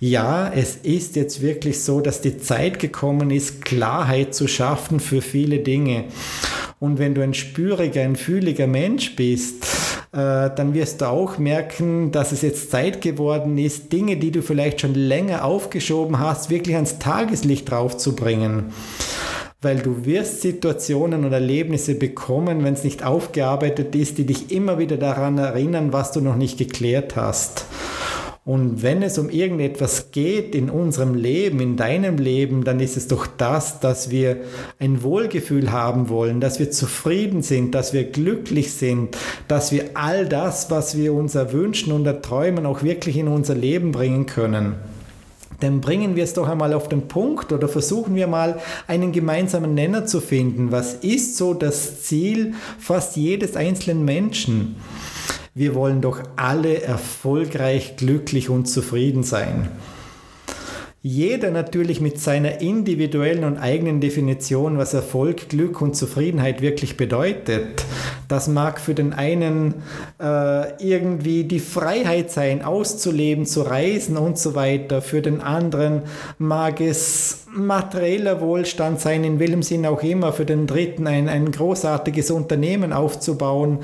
Ja, 0.00 0.52
es 0.54 0.76
ist 0.76 1.16
jetzt 1.16 1.40
wirklich 1.40 1.80
so, 1.80 2.02
dass 2.02 2.20
die 2.20 2.36
Zeit 2.36 2.78
gekommen 2.78 3.30
ist, 3.30 3.64
Klarheit 3.64 4.34
zu 4.34 4.48
schaffen 4.48 5.00
für 5.00 5.22
viele 5.22 5.60
Dinge. 5.60 6.04
Und 6.78 6.98
wenn 6.98 7.14
du 7.14 7.22
ein 7.22 7.32
spüriger, 7.32 8.02
ein 8.02 8.16
fühliger 8.16 8.66
Mensch 8.66 9.16
bist, 9.16 9.66
dann 10.12 10.74
wirst 10.74 11.00
du 11.00 11.08
auch 11.08 11.38
merken, 11.38 12.10
dass 12.10 12.32
es 12.32 12.42
jetzt 12.42 12.70
Zeit 12.70 13.00
geworden 13.00 13.56
ist, 13.58 13.92
Dinge, 13.92 14.16
die 14.16 14.32
du 14.32 14.42
vielleicht 14.42 14.80
schon 14.80 14.94
länger 14.94 15.44
aufgeschoben 15.44 16.18
hast, 16.18 16.50
wirklich 16.50 16.74
ans 16.74 16.98
Tageslicht 16.98 17.70
draufzubringen. 17.70 18.72
Weil 19.62 19.78
du 19.78 20.06
wirst 20.06 20.40
Situationen 20.40 21.24
und 21.24 21.32
Erlebnisse 21.32 21.94
bekommen, 21.94 22.64
wenn 22.64 22.74
es 22.74 22.82
nicht 22.82 23.04
aufgearbeitet 23.04 23.94
ist, 23.94 24.18
die 24.18 24.24
dich 24.24 24.50
immer 24.50 24.78
wieder 24.78 24.96
daran 24.96 25.38
erinnern, 25.38 25.92
was 25.92 26.12
du 26.12 26.20
noch 26.20 26.36
nicht 26.36 26.58
geklärt 26.58 27.14
hast. 27.14 27.66
Und 28.42 28.82
wenn 28.82 29.02
es 29.02 29.18
um 29.18 29.28
irgendetwas 29.28 30.12
geht 30.12 30.54
in 30.54 30.70
unserem 30.70 31.14
Leben, 31.14 31.60
in 31.60 31.76
deinem 31.76 32.16
Leben, 32.16 32.64
dann 32.64 32.80
ist 32.80 32.96
es 32.96 33.06
doch 33.06 33.26
das, 33.26 33.80
dass 33.80 34.10
wir 34.10 34.38
ein 34.78 35.02
Wohlgefühl 35.02 35.72
haben 35.72 36.08
wollen, 36.08 36.40
dass 36.40 36.58
wir 36.58 36.70
zufrieden 36.70 37.42
sind, 37.42 37.74
dass 37.74 37.92
wir 37.92 38.04
glücklich 38.04 38.72
sind, 38.72 39.16
dass 39.46 39.72
wir 39.72 39.90
all 39.92 40.26
das, 40.26 40.70
was 40.70 40.96
wir 40.96 41.12
uns 41.12 41.34
erwünschen 41.34 41.92
und 41.92 42.06
erträumen, 42.06 42.64
auch 42.64 42.82
wirklich 42.82 43.18
in 43.18 43.28
unser 43.28 43.54
Leben 43.54 43.92
bringen 43.92 44.24
können. 44.24 44.76
Dann 45.60 45.82
bringen 45.82 46.16
wir 46.16 46.24
es 46.24 46.32
doch 46.32 46.48
einmal 46.48 46.72
auf 46.72 46.88
den 46.88 47.08
Punkt 47.08 47.52
oder 47.52 47.68
versuchen 47.68 48.14
wir 48.14 48.26
mal 48.26 48.58
einen 48.86 49.12
gemeinsamen 49.12 49.74
Nenner 49.74 50.06
zu 50.06 50.20
finden. 50.20 50.72
Was 50.72 50.94
ist 50.94 51.36
so 51.36 51.52
das 51.52 52.02
Ziel 52.04 52.54
fast 52.78 53.16
jedes 53.16 53.56
einzelnen 53.56 54.06
Menschen? 54.06 54.76
Wir 55.54 55.74
wollen 55.74 56.00
doch 56.00 56.22
alle 56.36 56.80
erfolgreich, 56.80 57.96
glücklich 57.96 58.50
und 58.50 58.66
zufrieden 58.66 59.24
sein. 59.24 59.68
Jeder 61.02 61.50
natürlich 61.50 62.00
mit 62.00 62.20
seiner 62.20 62.60
individuellen 62.60 63.42
und 63.42 63.56
eigenen 63.56 64.00
Definition, 64.00 64.78
was 64.78 64.94
Erfolg, 64.94 65.48
Glück 65.48 65.80
und 65.80 65.96
Zufriedenheit 65.96 66.62
wirklich 66.62 66.96
bedeutet. 66.96 67.84
Das 68.30 68.48
mag 68.48 68.80
für 68.80 68.94
den 68.94 69.12
einen 69.12 69.74
äh, 70.20 70.82
irgendwie 70.82 71.44
die 71.44 71.60
Freiheit 71.60 72.30
sein, 72.30 72.62
auszuleben, 72.62 73.46
zu 73.46 73.62
reisen 73.62 74.16
und 74.18 74.38
so 74.38 74.54
weiter. 74.54 75.00
Für 75.00 75.22
den 75.22 75.40
anderen 75.40 76.02
mag 76.38 76.80
es 76.80 77.44
materieller 77.52 78.40
Wohlstand 78.40 79.00
sein, 79.00 79.24
in 79.24 79.38
welchem 79.40 79.62
Sinn 79.62 79.86
auch 79.86 80.02
immer. 80.02 80.32
Für 80.32 80.44
den 80.44 80.66
dritten 80.66 81.06
ein, 81.06 81.28
ein 81.28 81.50
großartiges 81.50 82.30
Unternehmen 82.30 82.92
aufzubauen. 82.92 83.78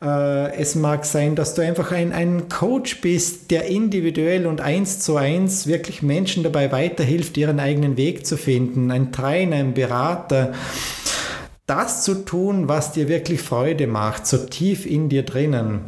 Äh, 0.00 0.54
es 0.54 0.76
mag 0.76 1.04
sein, 1.04 1.34
dass 1.34 1.54
du 1.54 1.62
einfach 1.62 1.90
ein, 1.90 2.12
ein 2.12 2.48
Coach 2.48 3.00
bist, 3.00 3.50
der 3.50 3.66
individuell 3.66 4.46
und 4.46 4.60
eins 4.60 5.00
zu 5.00 5.16
eins 5.16 5.66
wirklich 5.66 6.02
Menschen 6.02 6.42
dabei 6.42 6.60
dabei 6.60 6.72
weiterhilft, 6.72 7.36
ihren 7.36 7.60
eigenen 7.60 7.96
Weg 7.96 8.26
zu 8.26 8.36
finden, 8.36 8.90
ein 8.90 9.12
Trainer, 9.12 9.56
ein 9.56 9.74
Berater, 9.74 10.52
das 11.70 12.02
zu 12.02 12.24
tun, 12.24 12.68
was 12.68 12.92
dir 12.92 13.08
wirklich 13.08 13.40
Freude 13.40 13.86
macht, 13.86 14.26
so 14.26 14.38
tief 14.38 14.86
in 14.86 15.08
dir 15.08 15.22
drinnen. 15.22 15.82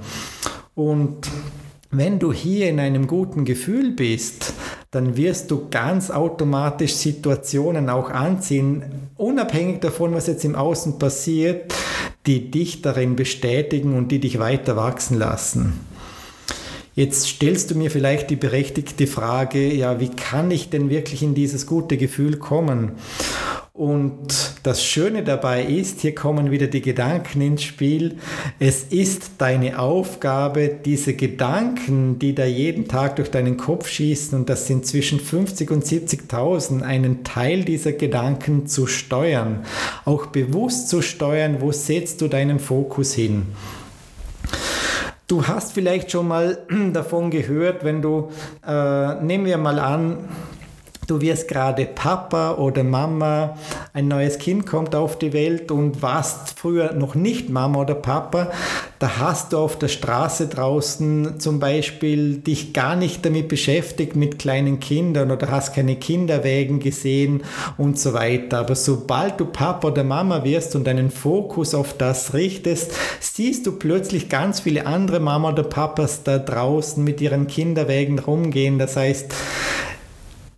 Und 0.77 1.29
wenn 1.91 2.21
du 2.21 2.33
hier 2.33 2.69
in 2.69 2.79
einem 2.79 3.09
guten 3.09 3.45
Gefühl 3.45 3.91
bist, 3.91 4.55
dann 4.93 5.17
wirst 5.17 5.51
du 5.51 5.69
ganz 5.71 6.11
automatisch 6.11 6.95
Situationen 6.95 7.91
auch 7.91 8.11
anziehen, 8.11 8.85
unabhängig 9.17 9.81
davon, 9.81 10.15
was 10.15 10.29
jetzt 10.29 10.45
im 10.45 10.55
Außen 10.55 11.01
passiert, 11.01 11.75
die 12.27 12.51
dich 12.51 12.83
darin 12.83 13.17
bestätigen 13.17 13.97
und 13.97 14.13
die 14.13 14.21
dich 14.21 14.39
weiter 14.39 14.77
wachsen 14.77 15.19
lassen. 15.19 15.81
Jetzt 16.95 17.27
stellst 17.27 17.71
du 17.71 17.75
mir 17.75 17.91
vielleicht 17.91 18.31
die 18.31 18.37
berechtigte 18.37 19.07
Frage, 19.07 19.73
ja, 19.73 19.99
wie 19.99 20.11
kann 20.11 20.51
ich 20.51 20.71
denn 20.71 20.91
wirklich 20.91 21.23
in 21.23 21.35
dieses 21.35 21.67
gute 21.67 21.97
Gefühl 21.97 22.37
kommen? 22.37 22.93
Und 23.75 24.27
das 24.65 24.85
Schöne 24.85 25.23
dabei 25.23 25.65
ist, 25.65 26.03
hier 26.03 26.15
kommen 26.15 26.51
wieder 26.51 26.67
die 26.67 26.83
Gedanken 26.83 27.41
ins 27.41 27.63
Spiel. 27.63 28.19
Es 28.59 28.83
ist 28.85 29.31
deine 29.39 29.79
Aufgabe, 29.79 30.69
diese 30.85 31.15
Gedanken, 31.15 32.19
die 32.19 32.35
da 32.35 32.45
jeden 32.45 32.87
Tag 32.87 33.17
durch 33.17 33.31
deinen 33.31 33.57
Kopf 33.57 33.89
schießen, 33.89 34.39
und 34.39 34.51
das 34.51 34.67
sind 34.67 34.85
zwischen 34.85 35.19
50 35.19 35.71
und 35.71 35.87
70.000, 35.87 36.83
einen 36.83 37.25
Teil 37.25 37.65
dieser 37.65 37.93
Gedanken 37.93 38.67
zu 38.67 38.87
steuern. 38.87 39.65
Auch 40.05 40.27
bewusst 40.27 40.91
zu 40.91 41.01
steuern, 41.01 41.63
wo 41.63 41.73
setzt 41.73 42.21
du 42.21 42.29
deinen 42.29 42.59
Fokus 42.59 43.15
hin. 43.15 43.47
Du 45.29 45.47
hast 45.47 45.73
vielleicht 45.73 46.11
schon 46.11 46.29
mal 46.29 46.59
davon 46.93 47.31
gehört, 47.31 47.85
wenn 47.85 48.03
du, 48.03 48.29
äh, 48.67 49.15
nehmen 49.23 49.47
wir 49.47 49.57
mal 49.57 49.79
an, 49.79 50.29
du 51.13 51.21
wirst 51.21 51.47
gerade 51.47 51.85
Papa 51.85 52.55
oder 52.55 52.85
Mama, 52.85 53.59
ein 53.93 54.09
neues 54.09 54.39
Kind 54.39 54.67
kommt 54.67 54.95
auf 54.95 55.19
die 55.19 55.35
Welt 55.35 55.71
und 55.71 56.01
warst 56.01 56.59
früher 56.59 56.95
noch 56.95 57.15
nicht 57.15 57.51
Mama 57.51 57.81
oder 57.81 57.95
Papa, 57.95 58.51
da 58.99 59.19
hast 59.19 59.53
du 59.53 59.59
auf 59.59 59.79
der 59.79 59.89
Straße 59.89 60.47
draußen 60.47 61.39
zum 61.39 61.61
Beispiel 61.61 62.39
dich 62.39 62.73
gar 62.73 62.97
nicht 62.97 63.27
damit 63.27 63.49
beschäftigt 63.49 64.17
mit 64.17 64.39
kleinen 64.39 64.81
Kindern 64.81 65.31
oder 65.31 65.51
hast 65.51 65.75
keine 65.75 65.97
Kinderwägen 65.97 66.81
gesehen 66.81 67.43
und 67.77 67.99
so 67.99 68.15
weiter. 68.15 68.61
Aber 68.61 68.75
sobald 68.75 69.39
du 69.39 69.45
Papa 69.45 69.89
oder 69.89 70.05
Mama 70.05 70.45
wirst 70.45 70.75
und 70.77 70.87
deinen 70.87 71.11
Fokus 71.11 71.75
auf 71.75 71.95
das 71.99 72.33
richtest, 72.33 72.93
siehst 73.21 73.67
du 73.67 73.73
plötzlich 73.73 74.31
ganz 74.31 74.61
viele 74.61 74.87
andere 74.87 75.21
Mama 75.21 75.51
oder 75.51 75.65
Papas 75.65 76.23
da 76.23 76.39
draußen 76.39 77.05
mit 77.05 77.21
ihren 77.21 77.49
Kinderwägen 77.49 78.19
rumgehen. 78.19 78.79
Das 78.79 78.97
heißt, 78.97 79.35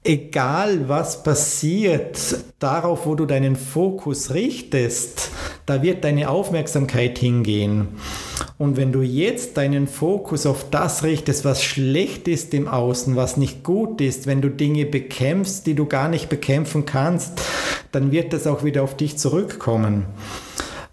egal 0.05 0.89
was 0.89 1.23
passiert, 1.23 2.37
darauf, 2.59 3.07
wo 3.07 3.15
du 3.15 3.25
deinen 3.25 3.57
Fokus 3.57 4.35
richtest, 4.35 5.31
da 5.65 5.83
wird 5.83 6.05
deine 6.05 6.29
Aufmerksamkeit 6.29 7.19
hingehen. 7.19 7.89
Und 8.59 8.77
wenn 8.77 8.93
du 8.93 9.01
jetzt 9.01 9.57
deinen 9.57 9.89
Fokus 9.89 10.47
auf 10.47 10.67
das 10.71 11.03
richtest, 11.03 11.45
was 11.45 11.65
schlecht 11.65 12.29
ist 12.29 12.55
im 12.55 12.69
Außen, 12.69 13.17
was 13.17 13.39
nicht 13.39 13.65
gut 13.65 14.01
ist, 14.01 14.27
wenn 14.27 14.43
du 14.43 14.51
Dinge 14.51 14.85
bekämpfst, 14.85 15.67
die 15.67 15.75
du 15.75 15.87
gar 15.87 16.09
nicht 16.09 16.29
bekämpfen 16.29 16.85
kannst, 16.85 17.41
dann 17.91 18.13
wird 18.13 18.33
das 18.33 18.47
auch 18.47 18.63
wieder 18.63 18.83
auf 18.83 18.97
dich 18.97 19.17
zurückkommen. 19.17 20.05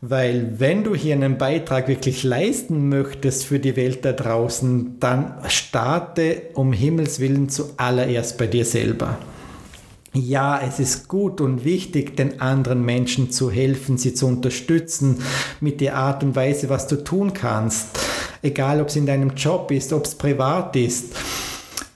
Weil 0.03 0.59
wenn 0.59 0.83
du 0.83 0.95
hier 0.95 1.13
einen 1.13 1.37
Beitrag 1.37 1.87
wirklich 1.87 2.23
leisten 2.23 2.89
möchtest 2.89 3.45
für 3.45 3.59
die 3.59 3.75
Welt 3.75 4.03
da 4.03 4.13
draußen, 4.13 4.99
dann 4.99 5.35
starte 5.47 6.41
um 6.55 6.73
Himmels 6.73 7.19
willen 7.19 7.49
zuallererst 7.49 8.39
bei 8.39 8.47
dir 8.47 8.65
selber. 8.65 9.19
Ja, 10.13 10.59
es 10.59 10.79
ist 10.79 11.07
gut 11.07 11.39
und 11.39 11.63
wichtig, 11.65 12.17
den 12.17 12.41
anderen 12.41 12.83
Menschen 12.83 13.29
zu 13.29 13.51
helfen, 13.51 13.99
sie 13.99 14.15
zu 14.15 14.25
unterstützen 14.25 15.21
mit 15.61 15.79
der 15.79 15.95
Art 15.95 16.23
und 16.23 16.35
Weise, 16.35 16.67
was 16.67 16.87
du 16.87 17.03
tun 17.03 17.33
kannst. 17.33 17.99
Egal, 18.41 18.81
ob 18.81 18.87
es 18.87 18.95
in 18.95 19.05
deinem 19.05 19.35
Job 19.35 19.71
ist, 19.71 19.93
ob 19.93 20.05
es 20.05 20.15
privat 20.15 20.75
ist. 20.75 21.13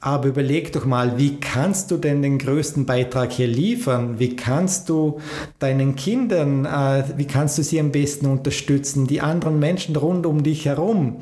Aber 0.05 0.27
überleg 0.27 0.71
doch 0.71 0.85
mal, 0.85 1.17
wie 1.17 1.38
kannst 1.38 1.89
du 1.89 1.97
denn 1.97 2.21
den 2.21 2.38
größten 2.38 2.85
Beitrag 2.85 3.31
hier 3.31 3.47
liefern? 3.47 4.19
Wie 4.19 4.35
kannst 4.35 4.88
du 4.88 5.19
deinen 5.57 5.95
Kindern, 5.95 6.65
äh, 6.65 7.05
wie 7.17 7.25
kannst 7.25 7.57
du 7.57 7.63
sie 7.63 7.79
am 7.79 7.91
besten 7.91 8.27
unterstützen? 8.27 9.07
Die 9.07 9.21
anderen 9.21 9.57
Menschen 9.57 9.95
rund 9.95 10.27
um 10.27 10.43
dich 10.43 10.67
herum. 10.67 11.15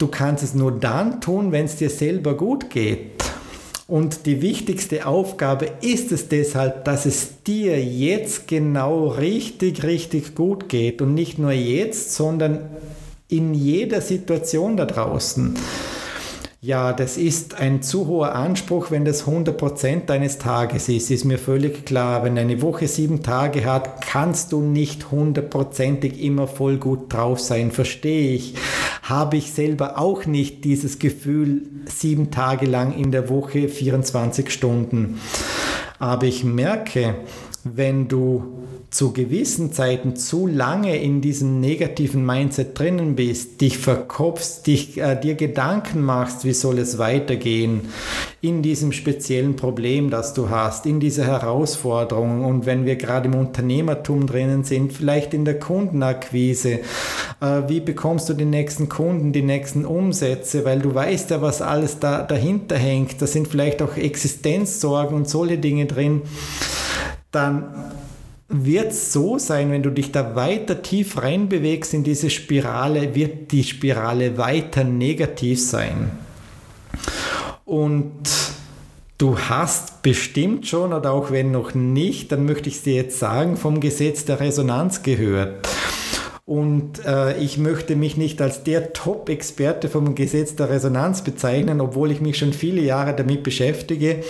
Du 0.00 0.08
kannst 0.08 0.42
es 0.42 0.52
nur 0.52 0.72
dann 0.72 1.20
tun, 1.20 1.52
wenn 1.52 1.66
es 1.66 1.76
dir 1.76 1.88
selber 1.88 2.36
gut 2.36 2.70
geht. 2.70 3.22
Und 3.86 4.26
die 4.26 4.42
wichtigste 4.42 5.06
Aufgabe 5.06 5.68
ist 5.80 6.10
es 6.10 6.26
deshalb, 6.26 6.86
dass 6.86 7.06
es 7.06 7.44
dir 7.44 7.80
jetzt 7.80 8.48
genau 8.48 9.06
richtig, 9.06 9.84
richtig 9.84 10.34
gut 10.34 10.68
geht. 10.68 11.00
Und 11.02 11.14
nicht 11.14 11.38
nur 11.38 11.52
jetzt, 11.52 12.16
sondern 12.16 12.62
in 13.28 13.54
jeder 13.54 14.00
Situation 14.00 14.76
da 14.76 14.86
draußen. 14.86 15.54
Ja, 16.62 16.94
das 16.94 17.18
ist 17.18 17.60
ein 17.60 17.82
zu 17.82 18.06
hoher 18.06 18.34
Anspruch, 18.34 18.90
wenn 18.90 19.04
das 19.04 19.26
100% 19.26 20.06
deines 20.06 20.38
Tages 20.38 20.88
ist, 20.88 21.10
ist 21.10 21.26
mir 21.26 21.38
völlig 21.38 21.84
klar. 21.84 22.24
Wenn 22.24 22.38
eine 22.38 22.62
Woche 22.62 22.88
sieben 22.88 23.22
Tage 23.22 23.66
hat, 23.66 24.06
kannst 24.06 24.52
du 24.52 24.62
nicht 24.62 25.10
hundertprozentig 25.10 26.22
immer 26.22 26.48
voll 26.48 26.78
gut 26.78 27.12
drauf 27.12 27.40
sein, 27.40 27.72
verstehe 27.72 28.34
ich. 28.34 28.54
Habe 29.02 29.36
ich 29.36 29.52
selber 29.52 29.98
auch 29.98 30.24
nicht 30.24 30.64
dieses 30.64 30.98
Gefühl 30.98 31.62
sieben 31.84 32.30
Tage 32.30 32.64
lang 32.64 32.96
in 32.96 33.12
der 33.12 33.28
Woche, 33.28 33.68
24 33.68 34.50
Stunden. 34.50 35.20
Aber 35.98 36.24
ich 36.24 36.42
merke, 36.42 37.16
wenn 37.64 38.08
du 38.08 38.64
zu 38.90 39.12
gewissen 39.12 39.72
Zeiten 39.72 40.16
zu 40.16 40.46
lange 40.46 40.96
in 40.96 41.20
diesem 41.20 41.60
negativen 41.60 42.24
Mindset 42.24 42.78
drinnen 42.78 43.16
bist, 43.16 43.60
dich 43.60 43.78
verkopfst, 43.78 44.66
dich, 44.66 44.98
äh, 44.98 45.18
dir 45.18 45.34
Gedanken 45.34 46.02
machst, 46.02 46.44
wie 46.44 46.52
soll 46.52 46.78
es 46.78 46.98
weitergehen 46.98 47.82
in 48.40 48.62
diesem 48.62 48.92
speziellen 48.92 49.56
Problem, 49.56 50.10
das 50.10 50.34
du 50.34 50.50
hast, 50.50 50.86
in 50.86 51.00
dieser 51.00 51.26
Herausforderung. 51.26 52.44
Und 52.44 52.64
wenn 52.64 52.84
wir 52.84 52.96
gerade 52.96 53.28
im 53.28 53.34
Unternehmertum 53.34 54.26
drinnen 54.26 54.62
sind, 54.62 54.92
vielleicht 54.92 55.34
in 55.34 55.44
der 55.44 55.58
Kundenakquise, 55.58 56.80
äh, 57.40 57.62
wie 57.66 57.80
bekommst 57.80 58.28
du 58.28 58.34
die 58.34 58.44
nächsten 58.44 58.88
Kunden, 58.88 59.32
die 59.32 59.42
nächsten 59.42 59.84
Umsätze, 59.84 60.64
weil 60.64 60.78
du 60.78 60.94
weißt 60.94 61.30
ja, 61.30 61.42
was 61.42 61.60
alles 61.60 61.98
da 61.98 62.22
dahinter 62.22 62.76
hängt, 62.76 63.20
da 63.20 63.26
sind 63.26 63.48
vielleicht 63.48 63.82
auch 63.82 63.96
Existenzsorgen 63.96 65.16
und 65.16 65.28
solche 65.28 65.58
Dinge 65.58 65.86
drin. 65.86 66.22
Dann 67.32 67.92
wird 68.48 68.92
es 68.92 69.12
so 69.12 69.38
sein, 69.38 69.70
wenn 69.70 69.82
du 69.82 69.90
dich 69.90 70.12
da 70.12 70.36
weiter 70.36 70.82
tief 70.82 71.20
reinbewegst 71.20 71.94
in 71.94 72.04
diese 72.04 72.30
Spirale, 72.30 73.14
wird 73.14 73.50
die 73.52 73.64
Spirale 73.64 74.38
weiter 74.38 74.84
negativ 74.84 75.60
sein. 75.60 76.12
Und 77.64 78.28
du 79.18 79.38
hast 79.38 80.02
bestimmt 80.02 80.66
schon, 80.66 80.92
oder 80.92 81.12
auch 81.12 81.32
wenn 81.32 81.50
noch 81.50 81.74
nicht, 81.74 82.30
dann 82.30 82.44
möchte 82.44 82.68
ich 82.68 82.76
es 82.76 82.82
dir 82.82 82.94
jetzt 82.94 83.18
sagen, 83.18 83.56
vom 83.56 83.80
Gesetz 83.80 84.24
der 84.24 84.38
Resonanz 84.38 85.02
gehört. 85.02 85.66
Und 86.44 87.04
äh, 87.04 87.36
ich 87.38 87.58
möchte 87.58 87.96
mich 87.96 88.16
nicht 88.16 88.40
als 88.40 88.62
der 88.62 88.92
Top-Experte 88.92 89.88
vom 89.88 90.14
Gesetz 90.14 90.54
der 90.54 90.70
Resonanz 90.70 91.22
bezeichnen, 91.22 91.80
obwohl 91.80 92.12
ich 92.12 92.20
mich 92.20 92.38
schon 92.38 92.52
viele 92.52 92.82
Jahre 92.82 93.16
damit 93.16 93.42
beschäftige. 93.42 94.22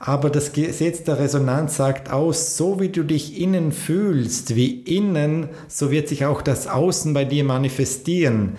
Aber 0.00 0.30
das 0.30 0.52
Gesetz 0.52 1.02
der 1.02 1.18
Resonanz 1.18 1.76
sagt 1.76 2.12
aus, 2.12 2.56
so 2.56 2.78
wie 2.78 2.88
du 2.88 3.02
dich 3.02 3.40
innen 3.40 3.72
fühlst, 3.72 4.54
wie 4.54 4.80
innen, 4.80 5.48
so 5.66 5.90
wird 5.90 6.08
sich 6.08 6.24
auch 6.24 6.40
das 6.40 6.68
Außen 6.68 7.12
bei 7.14 7.24
dir 7.24 7.42
manifestieren. 7.42 8.52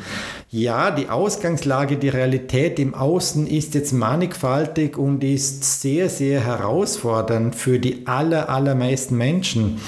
Ja, 0.49 0.91
die 0.91 1.07
Ausgangslage, 1.07 1.95
die 1.95 2.09
Realität 2.09 2.77
im 2.77 2.93
Außen 2.93 3.47
ist 3.47 3.73
jetzt 3.73 3.93
mannigfaltig 3.93 4.97
und 4.97 5.23
ist 5.23 5.81
sehr, 5.81 6.09
sehr 6.09 6.41
herausfordernd 6.41 7.55
für 7.55 7.79
die 7.79 8.05
aller, 8.05 8.49
allermeisten 8.49 9.15
Menschen 9.15 9.79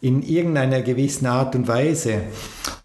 in 0.00 0.22
irgendeiner 0.22 0.82
gewissen 0.82 1.26
Art 1.26 1.54
und 1.54 1.68
Weise. 1.68 2.22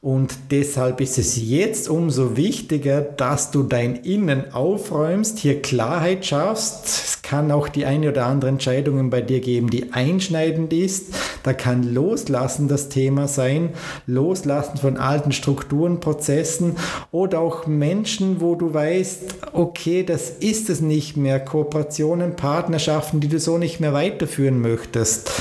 Und 0.04 0.34
deshalb 0.52 1.00
ist 1.00 1.18
es 1.18 1.42
jetzt 1.42 1.88
umso 1.88 2.36
wichtiger, 2.36 3.00
dass 3.00 3.52
du 3.52 3.64
dein 3.64 3.96
Innen 3.96 4.54
aufräumst, 4.54 5.40
hier 5.40 5.62
Klarheit 5.62 6.26
schaffst. 6.26 6.86
Es 6.88 7.22
kann 7.22 7.54
auch 7.54 7.70
die 7.70 7.86
eine 7.86 8.10
oder 8.10 8.26
andere 8.26 8.50
Entscheidung 8.50 9.10
bei 9.10 9.22
dir 9.22 9.40
geben, 9.40 9.70
die 9.70 9.94
einschneidend 9.94 10.74
ist. 10.74 11.14
Da 11.44 11.54
kann 11.54 11.94
Loslassen 11.94 12.68
das 12.68 12.90
Thema 12.90 13.30
sein. 13.30 13.70
Loslassen 14.06 14.78
von 14.78 14.98
alten 14.98 15.32
Strukturen, 15.32 16.02
Prozessen 16.02 16.76
oder 17.14 17.40
auch 17.40 17.66
Menschen, 17.66 18.42
wo 18.42 18.56
du 18.56 18.74
weißt, 18.74 19.36
okay, 19.54 20.04
das 20.04 20.30
ist 20.32 20.70
es 20.70 20.82
nicht 20.82 21.16
mehr. 21.16 21.40
Kooperationen, 21.40 22.36
Partnerschaften, 22.36 23.22
die 23.22 23.30
du 23.30 23.40
so 23.40 23.58
nicht 23.58 23.80
mehr 23.80 23.94
weiterführen 23.94 24.60
möchtest 24.60 25.32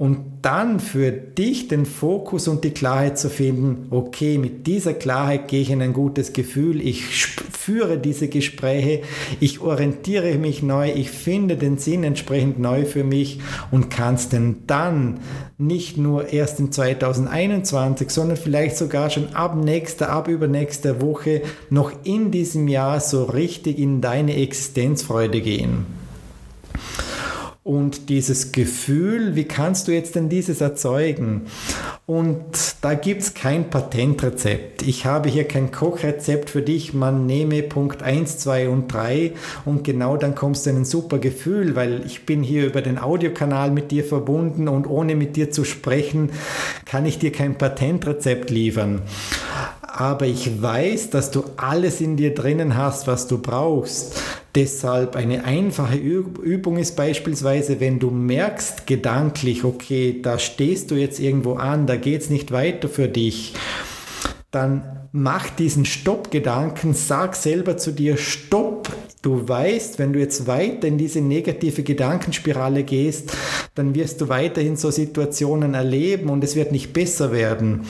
und 0.00 0.20
dann 0.40 0.80
für 0.80 1.10
dich 1.10 1.68
den 1.68 1.84
Fokus 1.84 2.48
und 2.48 2.64
die 2.64 2.70
Klarheit 2.70 3.18
zu 3.18 3.28
finden, 3.28 3.88
okay, 3.90 4.38
mit 4.38 4.66
dieser 4.66 4.94
Klarheit 4.94 5.48
gehe 5.48 5.60
ich 5.60 5.68
in 5.68 5.82
ein 5.82 5.92
gutes 5.92 6.32
Gefühl, 6.32 6.80
ich 6.80 7.04
führe 7.04 7.98
diese 7.98 8.28
Gespräche, 8.28 9.02
ich 9.40 9.60
orientiere 9.60 10.38
mich 10.38 10.62
neu, 10.62 10.90
ich 10.90 11.10
finde 11.10 11.56
den 11.56 11.76
Sinn 11.76 12.02
entsprechend 12.02 12.58
neu 12.58 12.86
für 12.86 13.04
mich 13.04 13.40
und 13.70 13.90
kannst 13.90 14.32
denn 14.32 14.62
dann 14.66 15.20
nicht 15.58 15.98
nur 15.98 16.32
erst 16.32 16.60
in 16.60 16.72
2021, 16.72 18.08
sondern 18.08 18.38
vielleicht 18.38 18.78
sogar 18.78 19.10
schon 19.10 19.34
ab 19.34 19.54
nächster, 19.54 20.08
ab 20.08 20.28
übernächster 20.28 21.02
Woche 21.02 21.42
noch 21.68 21.92
in 22.04 22.30
diesem 22.30 22.68
Jahr 22.68 23.00
so 23.00 23.24
richtig 23.24 23.78
in 23.78 24.00
deine 24.00 24.34
Existenzfreude 24.36 25.42
gehen. 25.42 25.99
Und 27.62 28.08
dieses 28.08 28.52
Gefühl, 28.52 29.36
wie 29.36 29.44
kannst 29.44 29.86
du 29.86 29.92
jetzt 29.92 30.14
denn 30.14 30.30
dieses 30.30 30.62
erzeugen? 30.62 31.42
Und 32.06 32.76
da 32.80 32.94
gibt 32.94 33.20
es 33.20 33.34
kein 33.34 33.68
Patentrezept. 33.68 34.80
Ich 34.80 35.04
habe 35.04 35.28
hier 35.28 35.46
kein 35.46 35.70
Kochrezept 35.70 36.48
für 36.48 36.62
dich. 36.62 36.94
Man 36.94 37.26
nehme 37.26 37.62
Punkt 37.62 38.02
1, 38.02 38.38
2 38.38 38.70
und 38.70 38.88
3 38.90 39.32
und 39.66 39.84
genau 39.84 40.16
dann 40.16 40.34
kommst 40.34 40.64
du 40.64 40.70
in 40.70 40.78
ein 40.78 40.84
super 40.86 41.18
Gefühl, 41.18 41.76
weil 41.76 42.02
ich 42.06 42.24
bin 42.24 42.42
hier 42.42 42.64
über 42.64 42.80
den 42.80 42.98
Audiokanal 42.98 43.70
mit 43.70 43.90
dir 43.90 44.04
verbunden 44.04 44.66
und 44.66 44.86
ohne 44.86 45.14
mit 45.14 45.36
dir 45.36 45.50
zu 45.50 45.64
sprechen, 45.64 46.30
kann 46.86 47.04
ich 47.04 47.18
dir 47.18 47.30
kein 47.30 47.58
Patentrezept 47.58 48.48
liefern 48.48 49.02
aber 50.00 50.24
ich 50.24 50.62
weiß, 50.62 51.10
dass 51.10 51.30
du 51.30 51.44
alles 51.56 52.00
in 52.00 52.16
dir 52.16 52.34
drinnen 52.34 52.76
hast, 52.76 53.06
was 53.06 53.26
du 53.26 53.36
brauchst. 53.36 54.18
Deshalb 54.54 55.14
eine 55.14 55.44
einfache 55.44 55.96
Übung 55.96 56.76
ist 56.76 56.96
beispielsweise, 56.96 57.78
wenn 57.78 57.98
du 57.98 58.10
merkst 58.10 58.86
gedanklich, 58.86 59.64
okay, 59.64 60.20
da 60.20 60.38
stehst 60.38 60.90
du 60.90 60.96
jetzt 60.96 61.20
irgendwo 61.20 61.54
an, 61.54 61.86
da 61.86 61.96
geht 61.96 62.22
es 62.22 62.30
nicht 62.30 62.50
weiter 62.50 62.88
für 62.88 63.08
dich, 63.08 63.54
dann 64.50 65.08
mach 65.12 65.50
diesen 65.50 65.84
Stopp-Gedanken, 65.84 66.94
sag 66.94 67.36
selber 67.36 67.76
zu 67.76 67.92
dir, 67.92 68.16
Stopp, 68.16 68.88
Du 69.22 69.46
weißt, 69.46 69.98
wenn 69.98 70.14
du 70.14 70.18
jetzt 70.18 70.46
weiter 70.46 70.88
in 70.88 70.96
diese 70.96 71.20
negative 71.20 71.82
Gedankenspirale 71.82 72.84
gehst, 72.84 73.36
dann 73.74 73.94
wirst 73.94 74.22
du 74.22 74.30
weiterhin 74.30 74.76
so 74.76 74.90
Situationen 74.90 75.74
erleben 75.74 76.30
und 76.30 76.42
es 76.42 76.56
wird 76.56 76.72
nicht 76.72 76.94
besser 76.94 77.30
werden. 77.30 77.82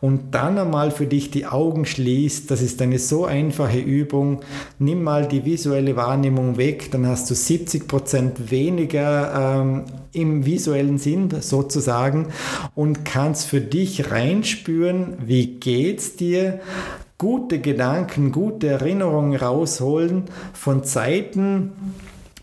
Und 0.00 0.34
dann 0.34 0.58
einmal 0.58 0.90
für 0.90 1.06
dich 1.06 1.30
die 1.30 1.46
Augen 1.46 1.84
schließt, 1.84 2.50
das 2.50 2.62
ist 2.62 2.80
eine 2.80 2.98
so 2.98 3.26
einfache 3.26 3.78
Übung. 3.78 4.40
Nimm 4.78 5.02
mal 5.02 5.28
die 5.28 5.44
visuelle 5.44 5.94
Wahrnehmung 5.94 6.56
weg, 6.56 6.90
dann 6.90 7.06
hast 7.06 7.30
du 7.30 7.34
70 7.34 7.86
Prozent 7.86 8.50
weniger 8.50 9.60
ähm, 9.60 9.84
im 10.12 10.46
visuellen 10.46 10.98
Sinn 10.98 11.28
sozusagen 11.40 12.28
und 12.74 13.04
kannst 13.04 13.46
für 13.46 13.60
dich 13.60 14.10
reinspüren, 14.10 15.18
wie 15.26 15.58
geht's 15.58 16.16
dir? 16.16 16.60
gute 17.20 17.58
Gedanken, 17.58 18.32
gute 18.32 18.68
Erinnerungen 18.68 19.36
rausholen 19.36 20.24
von 20.54 20.84
Zeiten, 20.84 21.72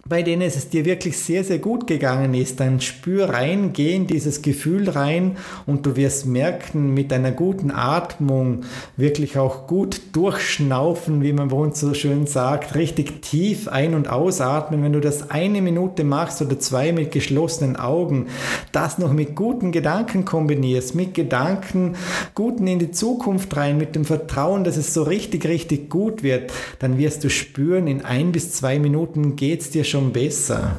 bei 0.10 0.22
denen 0.22 0.44
es 0.44 0.70
dir 0.70 0.86
wirklich 0.86 1.18
sehr, 1.18 1.44
sehr 1.44 1.60
gut 1.60 1.88
gegangen 1.88 2.34
ist, 2.34 2.60
dann 2.60 2.80
spür 2.82 3.30
rein, 3.30 3.72
geh 3.74 3.96
in 3.96 4.08
dieses 4.08 4.42
Gefühl 4.42 4.90
rein 4.90 5.38
und 5.66 5.86
du 5.86 5.96
wirst 5.96 6.26
merken, 6.26 6.94
mit 6.94 7.12
einer 7.12 7.32
guten 7.32 7.72
Atmung 7.72 8.62
wirklich 8.96 9.38
auch 9.38 9.68
gut 9.68 10.02
durchschnaufen, 10.14 11.22
wie 11.22 11.34
man 11.34 11.50
bei 11.50 11.58
uns 11.58 11.80
so 11.80 11.94
schön 11.94 12.28
sagt, 12.28 12.76
richtig 12.76 13.22
tief 13.22 13.68
ein- 13.68 13.96
und 13.96 14.10
ausatmen. 14.10 14.84
Wenn 14.84 14.94
du 14.94 15.02
das 15.02 15.30
eine 15.30 15.62
Minute 15.62 16.04
machst 16.04 16.42
oder 16.42 16.60
zwei 16.60 16.92
mit 16.92 17.12
geschlossenen 17.12 17.76
Augen, 17.76 18.28
das 18.72 18.98
noch 18.98 19.14
mit 19.14 19.36
guten 19.36 19.72
Gedanken 19.72 20.26
kombinierst, 20.26 20.96
mit 20.96 21.14
Gedanken 21.14 21.96
guten 22.34 22.68
in 22.68 22.80
die 22.80 22.92
Zukunft 22.92 23.56
rein, 23.58 23.78
mit 23.78 23.96
dem 23.96 24.06
Vertrauen, 24.06 24.64
dass 24.64 24.78
es 24.78 24.94
so 24.94 25.04
richtig, 25.04 25.46
richtig 25.48 25.90
gut 25.90 26.24
wird, 26.24 26.52
dann 26.80 26.98
wirst 26.98 27.24
du 27.24 27.30
spüren, 27.30 27.88
in 27.88 28.06
ein 28.06 28.32
bis 28.32 28.54
zwei 28.54 28.80
Minuten 28.80 29.36
geht 29.36 29.62
es 29.62 29.70
dir 29.72 29.84
schon 29.84 29.97
schon 29.98 30.14
besser. 30.14 30.76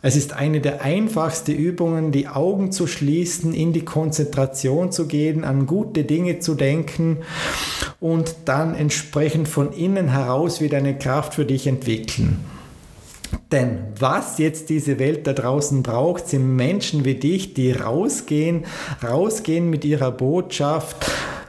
Es 0.00 0.16
ist 0.16 0.32
eine 0.32 0.62
der 0.62 0.80
einfachsten 0.80 1.52
Übungen, 1.52 2.12
die 2.12 2.28
Augen 2.28 2.72
zu 2.72 2.86
schließen, 2.86 3.52
in 3.52 3.74
die 3.74 3.84
Konzentration 3.84 4.90
zu 4.90 5.06
gehen, 5.06 5.44
an 5.44 5.66
gute 5.66 6.04
Dinge 6.04 6.38
zu 6.38 6.54
denken 6.54 7.18
und 8.00 8.34
dann 8.46 8.74
entsprechend 8.74 9.48
von 9.48 9.72
innen 9.72 10.08
heraus 10.08 10.62
wieder 10.62 10.78
eine 10.78 10.96
Kraft 10.96 11.34
für 11.34 11.44
dich 11.44 11.66
entwickeln. 11.66 12.38
Denn 13.52 13.80
was 13.98 14.38
jetzt 14.38 14.70
diese 14.70 14.98
Welt 14.98 15.26
da 15.26 15.34
draußen 15.34 15.82
braucht, 15.82 16.28
sind 16.28 16.56
Menschen 16.56 17.04
wie 17.04 17.16
dich, 17.16 17.52
die 17.52 17.72
rausgehen, 17.72 18.64
rausgehen 19.02 19.68
mit 19.68 19.84
ihrer 19.84 20.10
Botschaft, 20.10 20.96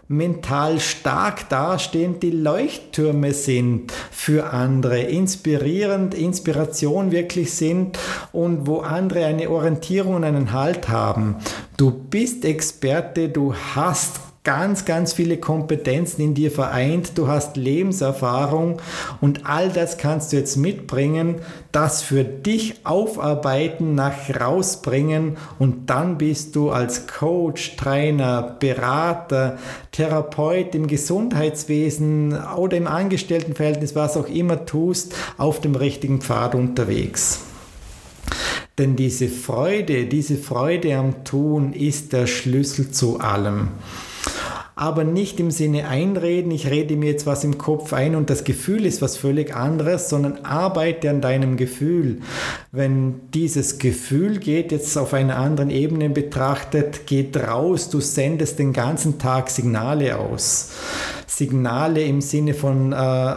mental 0.10 0.80
stark 0.80 1.50
dastehen, 1.50 2.19
die 2.19 2.32
Leuchttürme 2.32 3.32
sind 3.32 3.93
für 4.10 4.52
andere, 4.52 5.02
inspirierend, 5.02 6.15
Inspiration 6.15 7.12
wirklich 7.12 7.54
sind 7.54 7.98
und 8.32 8.65
wo 8.65 8.80
andere 8.80 9.26
eine 9.26 9.50
Orientierung 9.52 10.15
und 10.15 10.24
einen 10.24 10.52
Halt 10.52 10.89
haben. 10.89 11.36
Du 11.78 11.91
bist 11.91 12.43
Experte, 12.43 13.30
du 13.30 13.54
hast 13.54 14.19
ganz, 14.43 14.86
ganz 14.86 15.13
viele 15.13 15.38
Kompetenzen 15.38 16.21
in 16.21 16.34
dir 16.34 16.49
vereint, 16.49 17.17
du 17.17 17.28
hast 17.28 17.58
Lebenserfahrung 17.58 18.82
und 19.19 19.45
all 19.45 19.69
das 19.69 19.97
kannst 19.97 20.32
du 20.32 20.38
jetzt 20.38 20.56
mitbringen, 20.56 21.36
das 21.71 22.02
für 22.02 22.23
dich 22.23 22.86
aufarbeiten, 22.86 23.95
nach 23.95 24.13
rausbringen. 24.39 25.38
Und 25.60 25.89
dann 25.89 26.17
bist 26.17 26.56
du 26.56 26.71
als 26.71 27.06
Coach, 27.08 27.75
Trainer, 27.75 28.58
Berater, 28.60 29.58
Therapeut 29.91 30.73
im 30.73 30.88
Gesundheitswesen 30.88 32.38
oder 32.56 32.78
im 32.78 32.88
Angestelltenverhältnis, 32.88 33.95
was 33.95 34.17
auch 34.17 34.28
immer 34.28 34.65
tust, 34.65 35.13
auf 35.38 35.60
dem 35.60 35.75
richtigen 35.75 36.21
Pfad 36.21 36.56
unterwegs. 36.56 37.41
Denn 38.78 38.95
diese 38.95 39.28
Freude, 39.28 40.06
diese 40.06 40.38
Freude 40.38 40.95
am 40.95 41.25
Tun 41.25 41.73
ist 41.73 42.13
der 42.13 42.28
Schlüssel 42.28 42.91
zu 42.91 43.19
allem 43.19 43.71
aber 44.79 45.03
nicht 45.03 45.41
im 45.41 45.51
Sinne 45.51 45.89
einreden, 45.89 46.51
ich 46.51 46.69
rede 46.69 46.95
mir 46.95 47.11
jetzt 47.11 47.25
was 47.25 47.43
im 47.43 47.57
Kopf 47.57 47.91
ein 47.91 48.15
und 48.15 48.29
das 48.29 48.45
Gefühl 48.45 48.85
ist 48.85 49.01
was 49.01 49.17
völlig 49.17 49.53
anderes, 49.53 50.07
sondern 50.07 50.45
arbeite 50.45 51.09
an 51.09 51.19
deinem 51.19 51.57
Gefühl. 51.57 52.21
Wenn 52.71 53.19
dieses 53.33 53.77
Gefühl 53.77 54.39
geht, 54.39 54.71
jetzt 54.71 54.97
auf 54.97 55.13
einer 55.13 55.35
anderen 55.35 55.69
Ebene 55.69 56.09
betrachtet, 56.09 57.07
geht 57.07 57.35
raus, 57.35 57.89
du 57.89 57.99
sendest 57.99 58.57
den 58.57 58.71
ganzen 58.71 59.19
Tag 59.19 59.49
Signale 59.49 60.17
aus. 60.17 60.69
Signale 61.27 62.01
im 62.03 62.21
Sinne 62.21 62.53
von 62.53 62.93
äh, 62.93 63.35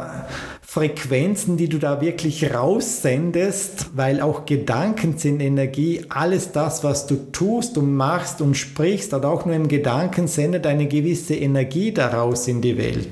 Frequenzen, 0.73 1.59
die 1.59 1.69
du 1.69 1.77
da 1.77 2.01
wirklich 2.01 2.55
raussendest, 2.55 3.91
weil 3.95 4.23
auch 4.23 4.47
Gedanken 4.47 5.19
sind 5.19 5.43
Energie. 5.43 6.07
Alles 6.09 6.51
das, 6.51 6.83
was 6.83 7.07
du 7.07 7.31
tust 7.31 7.77
und 7.77 7.95
machst 7.95 8.41
und 8.41 8.55
sprichst, 8.55 9.13
oder 9.13 9.29
auch 9.29 9.45
nur 9.45 9.55
im 9.55 9.69
Gedanken, 9.69 10.29
sendet 10.29 10.67
eine 10.67 10.89
gewisse 10.89 11.35
Energie 11.35 11.93
daraus 11.93 12.49
in 12.49 12.63
die 12.63 12.79
Welt. 12.79 13.07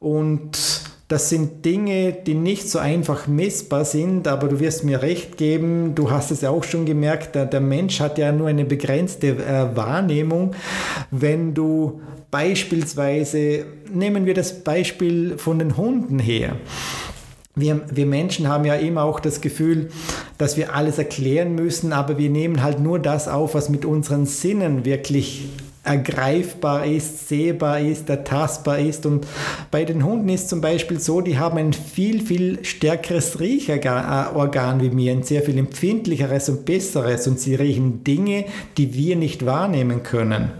Und 0.00 0.58
das 1.06 1.28
sind 1.28 1.64
Dinge, 1.64 2.10
die 2.10 2.34
nicht 2.34 2.68
so 2.68 2.80
einfach 2.80 3.28
messbar 3.28 3.84
sind, 3.84 4.26
aber 4.26 4.48
du 4.48 4.58
wirst 4.58 4.82
mir 4.82 5.00
recht 5.00 5.36
geben, 5.36 5.94
du 5.94 6.10
hast 6.10 6.32
es 6.32 6.40
ja 6.40 6.50
auch 6.50 6.64
schon 6.64 6.86
gemerkt, 6.86 7.36
der, 7.36 7.60
Mensch 7.60 8.00
hat 8.00 8.18
ja 8.18 8.32
nur 8.32 8.48
eine 8.48 8.64
begrenzte 8.64 9.28
äh, 9.28 9.76
Wahrnehmung. 9.76 10.56
Wenn 11.12 11.54
du 11.54 12.00
beispielsweise, 12.32 13.66
nehmen 13.92 14.26
wir 14.26 14.34
das 14.34 14.64
Beispiel 14.64 15.38
von 15.38 15.60
den 15.60 15.76
Hunden 15.76 16.18
her. 16.18 16.56
Wir, 17.54 17.82
wir, 17.92 18.06
Menschen 18.06 18.48
haben 18.48 18.64
ja 18.64 18.74
immer 18.74 19.04
auch 19.04 19.20
das 19.20 19.42
Gefühl, 19.42 19.90
dass 20.38 20.56
wir 20.56 20.74
alles 20.74 20.96
erklären 20.96 21.54
müssen, 21.54 21.92
aber 21.92 22.16
wir 22.16 22.30
nehmen 22.30 22.62
halt 22.62 22.80
nur 22.80 22.98
das 22.98 23.28
auf, 23.28 23.54
was 23.54 23.68
mit 23.68 23.84
unseren 23.84 24.24
Sinnen 24.24 24.86
wirklich 24.86 25.44
ergreifbar 25.84 26.86
ist, 26.86 27.28
sehbar 27.28 27.80
ist, 27.80 28.08
ertastbar 28.08 28.78
ist. 28.78 29.04
Und 29.04 29.26
bei 29.70 29.84
den 29.84 30.02
Hunden 30.02 30.30
ist 30.30 30.48
zum 30.48 30.62
Beispiel 30.62 31.00
so, 31.00 31.20
die 31.20 31.38
haben 31.38 31.58
ein 31.58 31.74
viel, 31.74 32.24
viel 32.24 32.64
stärkeres 32.64 33.40
Riechorgan 33.40 34.80
wie 34.80 34.88
mir, 34.88 35.12
ein 35.12 35.22
sehr 35.22 35.42
viel 35.42 35.58
empfindlicheres 35.58 36.48
und 36.48 36.64
besseres. 36.64 37.26
Und 37.26 37.38
sie 37.38 37.56
riechen 37.56 38.04
Dinge, 38.04 38.46
die 38.78 38.94
wir 38.94 39.16
nicht 39.16 39.44
wahrnehmen 39.44 40.02
können. 40.02 40.52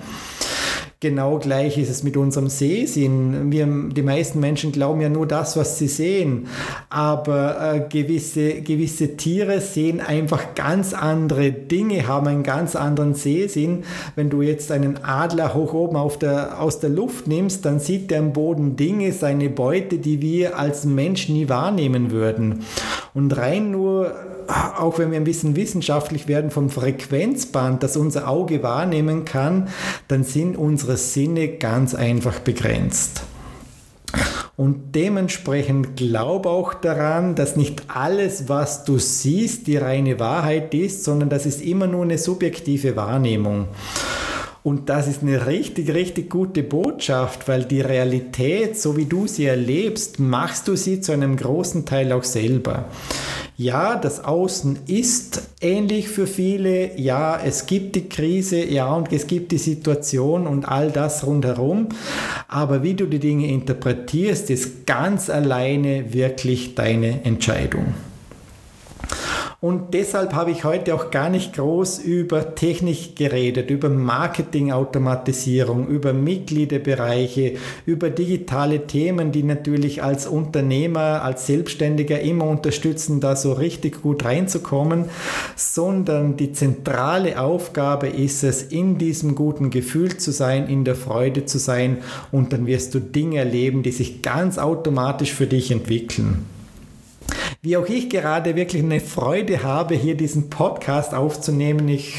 Genau 1.02 1.40
gleich 1.40 1.78
ist 1.78 1.90
es 1.90 2.04
mit 2.04 2.16
unserem 2.16 2.48
Sehsinn. 2.48 3.50
Wir, 3.50 3.66
die 3.66 4.02
meisten 4.02 4.38
Menschen 4.38 4.70
glauben 4.70 5.00
ja 5.00 5.08
nur 5.08 5.26
das, 5.26 5.56
was 5.56 5.76
sie 5.76 5.88
sehen. 5.88 6.46
Aber 6.90 7.74
äh, 7.74 7.80
gewisse, 7.88 8.62
gewisse 8.62 9.16
Tiere 9.16 9.60
sehen 9.60 10.00
einfach 10.00 10.54
ganz 10.54 10.94
andere 10.94 11.50
Dinge, 11.50 12.06
haben 12.06 12.28
einen 12.28 12.44
ganz 12.44 12.76
anderen 12.76 13.14
Sehsinn. 13.14 13.82
Wenn 14.14 14.30
du 14.30 14.42
jetzt 14.42 14.70
einen 14.70 15.02
Adler 15.02 15.54
hoch 15.54 15.74
oben 15.74 15.96
auf 15.96 16.20
der, 16.20 16.62
aus 16.62 16.78
der 16.78 16.90
Luft 16.90 17.26
nimmst, 17.26 17.64
dann 17.64 17.80
sieht 17.80 18.12
der 18.12 18.20
am 18.20 18.32
Boden 18.32 18.76
Dinge, 18.76 19.12
seine 19.12 19.50
Beute, 19.50 19.98
die 19.98 20.22
wir 20.22 20.56
als 20.56 20.84
Mensch 20.84 21.28
nie 21.28 21.48
wahrnehmen 21.48 22.12
würden. 22.12 22.60
Und 23.14 23.37
rein 23.37 23.70
nur 23.70 24.14
auch 24.48 24.98
wenn 24.98 25.11
wir 25.11 25.18
ein 25.18 25.25
bisschen 25.25 25.57
wissenschaftlich 25.57 26.29
werden 26.29 26.51
vom 26.51 26.70
Frequenzband, 26.70 27.83
das 27.83 27.96
unser 27.96 28.29
Auge 28.29 28.62
wahrnehmen 28.62 29.25
kann, 29.25 29.68
dann 30.09 30.25
sind 30.25 30.57
unsere 30.57 30.96
Sinne 30.96 31.48
ganz 31.48 31.94
einfach 31.94 32.40
begrenzt. 32.40 33.22
Und 34.57 34.94
dementsprechend 34.94 35.96
glaube 35.96 36.51
auch 36.51 36.75
daran, 36.75 37.35
dass 37.35 37.57
nicht 37.57 37.85
alles, 37.88 38.48
was 38.48 38.85
du 38.85 38.98
siehst, 38.98 39.66
die 39.66 39.79
reine 39.79 40.20
Wahrheit 40.20 40.75
ist, 40.75 41.05
sondern 41.05 41.31
das 41.31 41.46
ist 41.46 41.62
immer 41.62 41.87
nur 41.87 42.03
eine 42.03 42.18
subjektive 42.18 42.94
Wahrnehmung. 42.94 43.68
Und 44.64 44.88
das 44.88 45.09
ist 45.09 45.22
eine 45.22 45.46
richtig, 45.46 45.92
richtig 45.92 46.31
gute 46.31 46.62
Botschaft, 46.62 47.48
weil 47.48 47.64
die 47.64 47.81
Realität, 47.81 48.81
so 48.81 48.96
wie 48.96 49.07
du 49.07 49.27
sie 49.27 49.46
erlebst, 49.46 50.20
machst 50.20 50.68
du 50.68 50.77
sie 50.77 51.01
zu 51.01 51.11
einem 51.11 51.37
großen 51.37 51.85
Teil 51.85 52.12
auch 52.12 52.22
selber. 52.22 52.85
Ja, 53.57 53.96
das 53.96 54.25
Außen 54.25 54.79
ist 54.87 55.51
ähnlich 55.61 56.09
für 56.09 56.29
viele. 56.29 56.96
Ja, 56.98 57.40
es 57.44 57.66
gibt 57.66 57.96
die 57.96 58.09
Krise, 58.09 58.64
ja, 58.64 58.94
und 58.94 59.12
es 59.12 59.27
gibt 59.27 59.51
die 59.51 59.59
Situation 59.59 60.46
und 60.46 60.64
all 60.64 60.90
das 60.90 61.27
rundherum. 61.27 61.88
Aber 62.46 62.85
wie 62.85 62.94
du 62.94 63.07
die 63.07 63.18
Dinge 63.18 63.48
interpretierst, 63.48 64.48
ist 64.51 64.87
ganz 64.87 65.29
alleine 65.29 66.14
wirklich 66.14 66.77
deine 66.77 67.25
Entscheidung. 67.25 67.94
Und 69.62 69.94
deshalb 69.94 70.35
habe 70.35 70.51
ich 70.51 70.64
heute 70.64 70.92
auch 70.92 71.12
gar 71.12 71.29
nicht 71.29 71.53
groß 71.53 72.01
über 72.01 72.57
Technik 72.57 73.14
geredet, 73.14 73.70
über 73.70 73.88
Marketingautomatisierung, 73.88 75.87
über 75.87 76.12
Mitgliederbereiche, 76.12 77.55
über 77.87 78.11
digitale 78.11 78.88
Themen, 78.88 79.31
die 79.31 79.44
natürlich 79.44 80.03
als 80.03 80.27
Unternehmer, 80.27 81.22
als 81.22 81.46
Selbstständiger 81.46 82.18
immer 82.18 82.48
unterstützen, 82.48 83.20
da 83.20 83.37
so 83.37 83.53
richtig 83.53 84.03
gut 84.03 84.25
reinzukommen, 84.25 85.05
sondern 85.55 86.37
die 86.37 86.51
zentrale 86.51 87.40
Aufgabe 87.40 88.09
ist 88.09 88.42
es, 88.42 88.64
in 88.64 88.98
diesem 88.98 89.37
guten 89.37 89.70
Gefühl 89.70 90.16
zu 90.16 90.33
sein, 90.33 90.66
in 90.66 90.85
der 90.85 90.96
Freude 90.96 91.44
zu 91.44 91.59
sein 91.59 91.98
und 92.33 92.53
dann 92.53 92.66
wirst 92.66 92.96
du 92.96 92.98
Dinge 92.98 93.38
erleben, 93.38 93.85
die 93.85 93.92
sich 93.92 94.22
ganz 94.22 94.59
automatisch 94.59 95.33
für 95.33 95.46
dich 95.46 95.70
entwickeln. 95.70 96.46
Wie 97.60 97.76
auch 97.76 97.86
ich 97.86 98.08
gerade 98.08 98.56
wirklich 98.56 98.82
eine 98.82 99.00
Freude 99.00 99.62
habe, 99.62 99.94
hier 99.94 100.16
diesen 100.16 100.48
Podcast 100.48 101.14
aufzunehmen. 101.14 101.88
Ich 101.88 102.14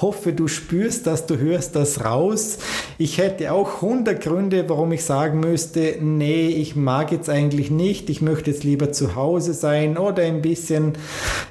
hoffe, 0.00 0.32
du 0.32 0.46
spürst 0.46 1.06
das, 1.06 1.26
du 1.26 1.38
hörst 1.38 1.74
das 1.74 2.04
raus. 2.04 2.58
Ich 2.98 3.18
hätte 3.18 3.52
auch 3.52 3.76
100 3.76 4.20
Gründe, 4.20 4.68
warum 4.68 4.92
ich 4.92 5.04
sagen 5.04 5.40
müsste, 5.40 5.96
nee, 6.00 6.48
ich 6.48 6.76
mag 6.76 7.12
jetzt 7.12 7.30
eigentlich 7.30 7.70
nicht, 7.70 8.10
ich 8.10 8.20
möchte 8.20 8.50
jetzt 8.50 8.64
lieber 8.64 8.92
zu 8.92 9.14
Hause 9.14 9.54
sein 9.54 9.96
oder 9.96 10.22
ein 10.22 10.42
bisschen 10.42 10.92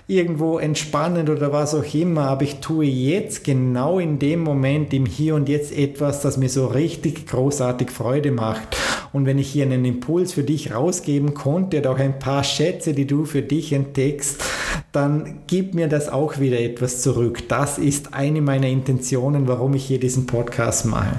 irgendwo 0.08 0.60
entspannen 0.60 1.30
oder 1.30 1.52
was 1.52 1.74
auch 1.74 1.94
immer, 1.94 2.30
aber 2.30 2.44
ich 2.44 2.60
tue 2.60 2.86
jetzt 2.86 3.44
genau 3.44 4.00
in 4.00 4.20
dem 4.20 4.42
Moment, 4.42 4.94
im 4.94 5.06
Hier 5.06 5.36
und 5.36 5.50
Jetzt 5.50 5.76
etwas, 5.76 6.22
das 6.22 6.38
mir 6.38 6.50
so 6.50 6.68
richtig 6.68 7.26
großartig 7.28 7.90
Freude 7.90 8.32
macht. 8.32 8.78
Und 9.16 9.26
wenn 9.26 9.40
ich 9.40 9.48
hier 9.48 9.64
einen 9.64 9.86
Impuls 9.86 10.34
für 10.34 10.44
dich 10.44 10.74
rausgeben 10.74 11.36
konnte 11.36 11.78
oder 11.78 11.92
auch 11.92 12.00
ein 12.00 12.20
paar 12.20 12.44
Schätze, 12.44 12.92
die 12.92 13.08
du 13.08 13.24
für 13.24 13.42
dich 13.42 13.72
entdeckst, 13.72 14.44
dann 14.92 15.44
gib 15.48 15.74
mir 15.74 15.88
das 15.88 16.10
auch 16.10 16.42
wieder 16.42 16.60
etwas 16.60 17.02
zurück. 17.02 17.48
Das 17.48 17.78
ist 17.78 18.14
eine 18.14 18.42
meiner 18.42 18.68
Intentionen, 18.68 19.48
warum 19.48 19.74
ich 19.74 19.86
hier 19.86 20.02
diesen 20.02 20.26
Podcast 20.26 20.86
mache. 20.86 21.16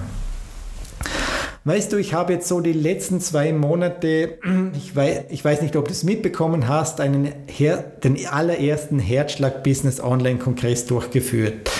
Weißt 1.64 1.90
du, 1.90 1.96
ich 1.96 2.12
habe 2.12 2.35
jetzt 2.35 2.48
so 2.48 2.61
die 2.61 2.74
letzten 2.74 3.22
zwei 3.22 3.54
Monate, 3.54 4.40
ich 4.76 4.94
weiß, 4.94 5.24
ich 5.30 5.42
weiß 5.42 5.62
nicht, 5.62 5.74
ob 5.74 5.87
du 5.87 5.92
es 5.92 6.04
mitbekommen 6.04 6.68
hast, 6.68 7.00
einen 7.00 7.32
den 8.04 8.26
allerersten 8.26 8.98
Herzschlag 8.98 9.64
Business 9.64 10.02
Online 10.02 10.38
Kongress 10.38 10.85
durchgeführt. 10.85 11.70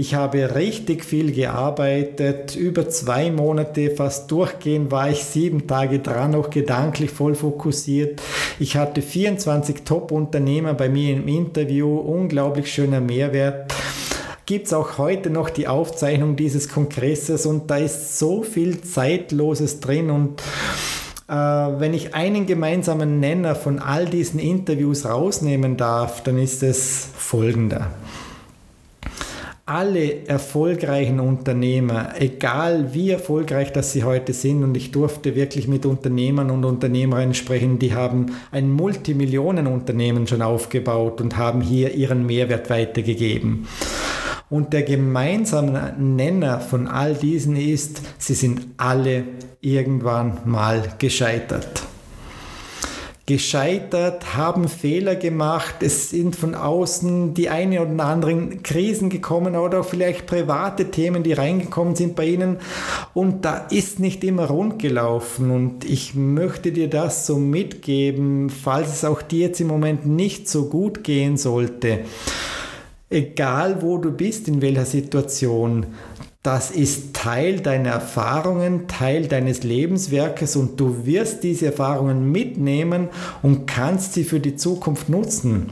Ich 0.00 0.14
habe 0.14 0.54
richtig 0.54 1.04
viel 1.04 1.32
gearbeitet, 1.32 2.54
über 2.54 2.88
zwei 2.88 3.32
Monate 3.32 3.90
fast 3.90 4.30
durchgehend 4.30 4.92
war 4.92 5.10
ich 5.10 5.24
sieben 5.24 5.66
Tage 5.66 5.98
dran, 5.98 6.36
auch 6.36 6.50
gedanklich 6.50 7.10
voll 7.10 7.34
fokussiert. 7.34 8.22
Ich 8.60 8.76
hatte 8.76 9.02
24 9.02 9.82
Top-Unternehmer 9.84 10.74
bei 10.74 10.88
mir 10.88 11.14
im 11.14 11.26
Interview, 11.26 11.96
unglaublich 11.96 12.72
schöner 12.72 13.00
Mehrwert 13.00 13.74
gibt 14.46 14.68
es 14.68 14.72
auch 14.72 14.98
heute 14.98 15.30
noch 15.30 15.50
die 15.50 15.66
Aufzeichnung 15.66 16.36
dieses 16.36 16.68
Kongresses 16.68 17.44
und 17.44 17.68
da 17.68 17.78
ist 17.78 18.20
so 18.20 18.44
viel 18.44 18.80
Zeitloses 18.80 19.80
drin 19.80 20.10
und 20.10 20.40
äh, 21.28 21.34
wenn 21.34 21.92
ich 21.92 22.14
einen 22.14 22.46
gemeinsamen 22.46 23.18
Nenner 23.18 23.56
von 23.56 23.80
all 23.80 24.06
diesen 24.06 24.38
Interviews 24.38 25.04
rausnehmen 25.04 25.76
darf, 25.76 26.22
dann 26.22 26.38
ist 26.38 26.62
es 26.62 27.08
folgender 27.16 27.90
alle 29.68 30.26
erfolgreichen 30.26 31.20
Unternehmer, 31.20 32.14
egal 32.18 32.94
wie 32.94 33.10
erfolgreich 33.10 33.70
das 33.72 33.92
sie 33.92 34.02
heute 34.02 34.32
sind, 34.32 34.64
und 34.64 34.76
ich 34.76 34.92
durfte 34.92 35.34
wirklich 35.34 35.68
mit 35.68 35.84
Unternehmern 35.84 36.50
und 36.50 36.64
Unternehmerinnen 36.64 37.34
sprechen, 37.34 37.78
die 37.78 37.94
haben 37.94 38.26
ein 38.50 38.72
Multimillionenunternehmen 38.72 40.26
schon 40.26 40.40
aufgebaut 40.40 41.20
und 41.20 41.36
haben 41.36 41.60
hier 41.60 41.94
ihren 41.94 42.24
Mehrwert 42.24 42.70
weitergegeben. 42.70 43.68
Und 44.48 44.72
der 44.72 44.84
gemeinsame 44.84 45.94
Nenner 45.98 46.60
von 46.60 46.86
all 46.88 47.14
diesen 47.14 47.54
ist, 47.54 48.00
sie 48.16 48.34
sind 48.34 48.66
alle 48.78 49.24
irgendwann 49.60 50.38
mal 50.46 50.82
gescheitert 50.98 51.82
gescheitert, 53.28 54.36
haben 54.38 54.68
Fehler 54.68 55.14
gemacht, 55.14 55.82
es 55.82 56.08
sind 56.08 56.34
von 56.34 56.54
außen 56.54 57.34
die 57.34 57.50
eine 57.50 57.82
oder 57.82 58.02
anderen 58.02 58.62
Krisen 58.62 59.10
gekommen 59.10 59.54
oder 59.54 59.80
auch 59.80 59.84
vielleicht 59.84 60.26
private 60.26 60.90
Themen, 60.90 61.22
die 61.22 61.34
reingekommen 61.34 61.94
sind 61.94 62.16
bei 62.16 62.24
ihnen. 62.24 62.56
Und 63.12 63.44
da 63.44 63.66
ist 63.70 64.00
nicht 64.00 64.24
immer 64.24 64.46
rund 64.46 64.78
gelaufen. 64.78 65.50
Und 65.50 65.84
ich 65.84 66.14
möchte 66.14 66.72
dir 66.72 66.88
das 66.88 67.26
so 67.26 67.36
mitgeben, 67.36 68.48
falls 68.48 68.94
es 68.94 69.04
auch 69.04 69.20
dir 69.20 69.48
jetzt 69.48 69.60
im 69.60 69.66
Moment 69.66 70.06
nicht 70.06 70.48
so 70.48 70.70
gut 70.70 71.04
gehen 71.04 71.36
sollte. 71.36 72.00
Egal 73.10 73.82
wo 73.82 73.98
du 73.98 74.10
bist, 74.10 74.48
in 74.48 74.62
welcher 74.62 74.86
Situation, 74.86 75.84
das 76.42 76.70
ist 76.70 77.14
Teil 77.14 77.60
deiner 77.60 77.90
Erfahrungen, 77.90 78.86
Teil 78.86 79.26
deines 79.26 79.64
Lebenswerkes 79.64 80.54
und 80.56 80.78
du 80.78 81.04
wirst 81.04 81.42
diese 81.42 81.66
Erfahrungen 81.66 82.30
mitnehmen 82.30 83.08
und 83.42 83.66
kannst 83.66 84.14
sie 84.14 84.24
für 84.24 84.38
die 84.38 84.56
Zukunft 84.56 85.08
nutzen. 85.08 85.70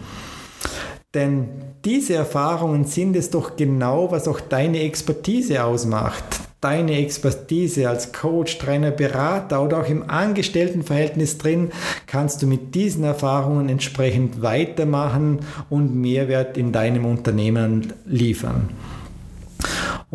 Denn 1.14 1.48
diese 1.85 2.14
Erfahrungen 2.14 2.85
sind 2.85 3.14
es 3.14 3.31
doch 3.31 3.57
genau, 3.57 4.11
was 4.11 4.26
auch 4.26 4.40
deine 4.40 4.81
Expertise 4.81 5.64
ausmacht. 5.64 6.24
Deine 6.61 6.98
Expertise 6.98 7.88
als 7.88 8.12
Coach, 8.12 8.59
Trainer, 8.59 8.90
Berater 8.90 9.62
oder 9.62 9.81
auch 9.81 9.88
im 9.88 10.11
Angestelltenverhältnis 10.11 11.38
drin, 11.38 11.70
kannst 12.07 12.42
du 12.42 12.46
mit 12.46 12.74
diesen 12.74 13.05
Erfahrungen 13.05 13.68
entsprechend 13.68 14.42
weitermachen 14.42 15.38
und 15.70 15.94
Mehrwert 15.94 16.59
in 16.59 16.72
deinem 16.72 17.07
Unternehmen 17.07 17.92
liefern. 18.05 18.70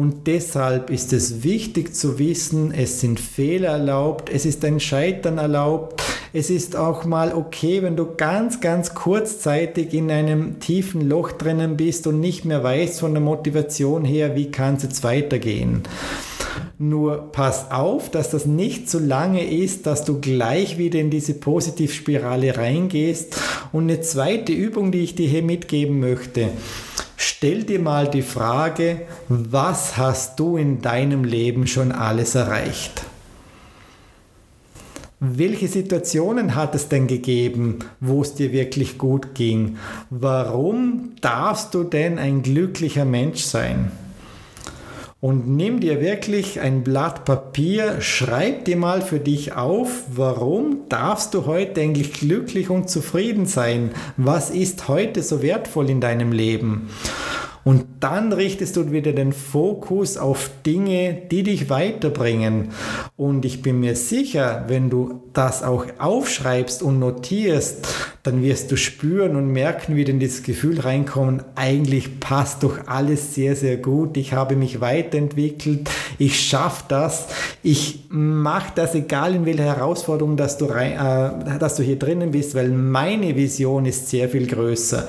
Und 0.01 0.25
deshalb 0.25 0.89
ist 0.89 1.13
es 1.13 1.43
wichtig 1.43 1.93
zu 1.93 2.17
wissen, 2.17 2.73
es 2.73 3.01
sind 3.01 3.19
Fehler 3.19 3.69
erlaubt, 3.69 4.31
es 4.33 4.47
ist 4.47 4.65
ein 4.65 4.79
Scheitern 4.79 5.37
erlaubt, 5.37 6.01
es 6.33 6.49
ist 6.49 6.75
auch 6.75 7.05
mal 7.05 7.35
okay, 7.35 7.83
wenn 7.83 7.95
du 7.95 8.15
ganz, 8.17 8.61
ganz 8.61 8.95
kurzzeitig 8.95 9.93
in 9.93 10.09
einem 10.09 10.59
tiefen 10.59 11.07
Loch 11.07 11.31
drinnen 11.31 11.77
bist 11.77 12.07
und 12.07 12.19
nicht 12.19 12.45
mehr 12.45 12.63
weißt 12.63 12.99
von 12.99 13.13
der 13.13 13.21
Motivation 13.21 14.03
her, 14.03 14.35
wie 14.35 14.49
kann 14.49 14.77
es 14.77 14.81
jetzt 14.81 15.03
weitergehen. 15.03 15.83
Nur 16.79 17.31
pass 17.31 17.69
auf, 17.69 18.09
dass 18.09 18.31
das 18.31 18.47
nicht 18.47 18.89
so 18.89 18.97
lange 18.97 19.47
ist, 19.47 19.85
dass 19.85 20.03
du 20.03 20.19
gleich 20.19 20.79
wieder 20.79 20.99
in 20.99 21.11
diese 21.11 21.35
Positivspirale 21.35 22.57
reingehst. 22.57 23.37
Und 23.71 23.83
eine 23.83 24.01
zweite 24.01 24.51
Übung, 24.51 24.91
die 24.91 25.01
ich 25.01 25.13
dir 25.13 25.29
hier 25.29 25.43
mitgeben 25.43 25.99
möchte. 25.99 26.49
Stell 27.33 27.63
dir 27.63 27.79
mal 27.79 28.09
die 28.09 28.23
Frage, 28.23 29.03
was 29.29 29.95
hast 29.95 30.37
du 30.37 30.57
in 30.57 30.81
deinem 30.81 31.23
Leben 31.23 31.65
schon 31.65 31.93
alles 31.93 32.35
erreicht? 32.35 33.03
Welche 35.21 35.69
Situationen 35.69 36.55
hat 36.55 36.75
es 36.75 36.89
denn 36.89 37.07
gegeben, 37.07 37.79
wo 38.01 38.21
es 38.21 38.35
dir 38.35 38.51
wirklich 38.51 38.97
gut 38.97 39.33
ging? 39.33 39.77
Warum 40.09 41.13
darfst 41.21 41.73
du 41.73 41.85
denn 41.85 42.19
ein 42.19 42.43
glücklicher 42.43 43.05
Mensch 43.05 43.43
sein? 43.43 43.93
Und 45.21 45.47
nimm 45.47 45.79
dir 45.79 46.01
wirklich 46.01 46.61
ein 46.61 46.83
Blatt 46.83 47.25
Papier, 47.25 48.01
schreib 48.01 48.65
dir 48.65 48.75
mal 48.75 49.03
für 49.03 49.19
dich 49.19 49.53
auf, 49.53 50.05
warum 50.07 50.89
darfst 50.89 51.35
du 51.35 51.45
heute 51.45 51.79
eigentlich 51.79 52.13
glücklich 52.13 52.71
und 52.71 52.89
zufrieden 52.89 53.45
sein? 53.45 53.91
Was 54.17 54.49
ist 54.49 54.87
heute 54.87 55.21
so 55.21 55.43
wertvoll 55.43 55.91
in 55.91 56.01
deinem 56.01 56.31
Leben? 56.31 56.89
Und 57.63 57.85
dann 57.99 58.33
richtest 58.33 58.75
du 58.75 58.91
wieder 58.91 59.13
den 59.13 59.33
Fokus 59.33 60.17
auf 60.17 60.49
Dinge, 60.65 61.21
die 61.29 61.43
dich 61.43 61.69
weiterbringen. 61.69 62.69
Und 63.15 63.45
ich 63.45 63.61
bin 63.61 63.79
mir 63.79 63.95
sicher, 63.95 64.65
wenn 64.67 64.89
du 64.89 65.21
das 65.33 65.63
auch 65.63 65.85
aufschreibst 65.99 66.81
und 66.81 66.99
notierst, 66.99 67.87
dann 68.23 68.41
wirst 68.43 68.71
du 68.71 68.77
spüren 68.77 69.35
und 69.35 69.47
merken, 69.47 69.95
wie 69.95 70.03
denn 70.03 70.19
dieses 70.19 70.43
Gefühl 70.43 70.79
reinkommen, 70.79 71.43
eigentlich 71.55 72.19
passt 72.19 72.63
doch 72.63 72.87
alles 72.87 73.33
sehr, 73.33 73.55
sehr 73.55 73.77
gut. 73.77 74.17
Ich 74.17 74.33
habe 74.33 74.55
mich 74.55 74.81
weiterentwickelt, 74.81 75.89
ich 76.17 76.39
schaffe 76.39 76.83
das, 76.87 77.27
ich 77.63 78.05
mache 78.09 78.73
das, 78.75 78.93
egal 78.95 79.35
in 79.35 79.45
welcher 79.45 79.63
Herausforderung 79.63 80.37
dass 80.37 80.57
du, 80.57 80.65
rein, 80.65 80.93
äh, 80.93 81.59
dass 81.59 81.75
du 81.75 81.83
hier 81.83 81.97
drinnen 81.97 82.31
bist, 82.31 82.55
weil 82.55 82.69
meine 82.69 83.35
Vision 83.35 83.85
ist 83.85 84.09
sehr 84.09 84.29
viel 84.29 84.47
größer. 84.47 85.07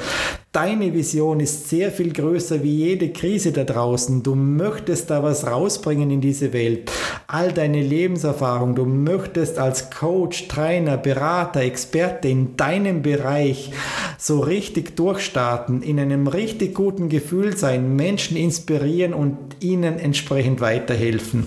Deine 0.52 0.92
Vision 0.92 1.40
ist 1.40 1.70
sehr 1.70 1.90
viel 1.90 2.12
größer 2.12 2.62
wie 2.62 2.76
jede 2.76 3.08
Krise 3.08 3.52
da 3.52 3.64
draußen. 3.64 4.22
Du 4.22 4.34
möchtest 4.34 5.08
da 5.08 5.22
was 5.22 5.46
rausbringen 5.46 6.10
in 6.10 6.20
diese 6.20 6.52
Welt. 6.52 6.92
All 7.26 7.52
deine 7.52 7.80
Lebenserfahrung. 7.80 8.74
Du 8.74 8.84
möchtest 8.84 9.58
als 9.58 9.88
Coach, 9.88 10.48
Trainer, 10.48 10.98
Berater, 10.98 11.62
Experte 11.62 12.28
in 12.28 12.54
deinem 12.58 13.00
Bereich 13.00 13.72
so 14.18 14.40
richtig 14.40 14.94
durchstarten, 14.94 15.80
in 15.80 15.98
einem 15.98 16.26
richtig 16.26 16.74
guten 16.74 17.08
Gefühl 17.08 17.56
sein, 17.56 17.96
Menschen 17.96 18.36
inspirieren 18.36 19.14
und 19.14 19.38
ihnen 19.60 19.98
entsprechend 19.98 20.60
weiterhelfen. 20.60 21.46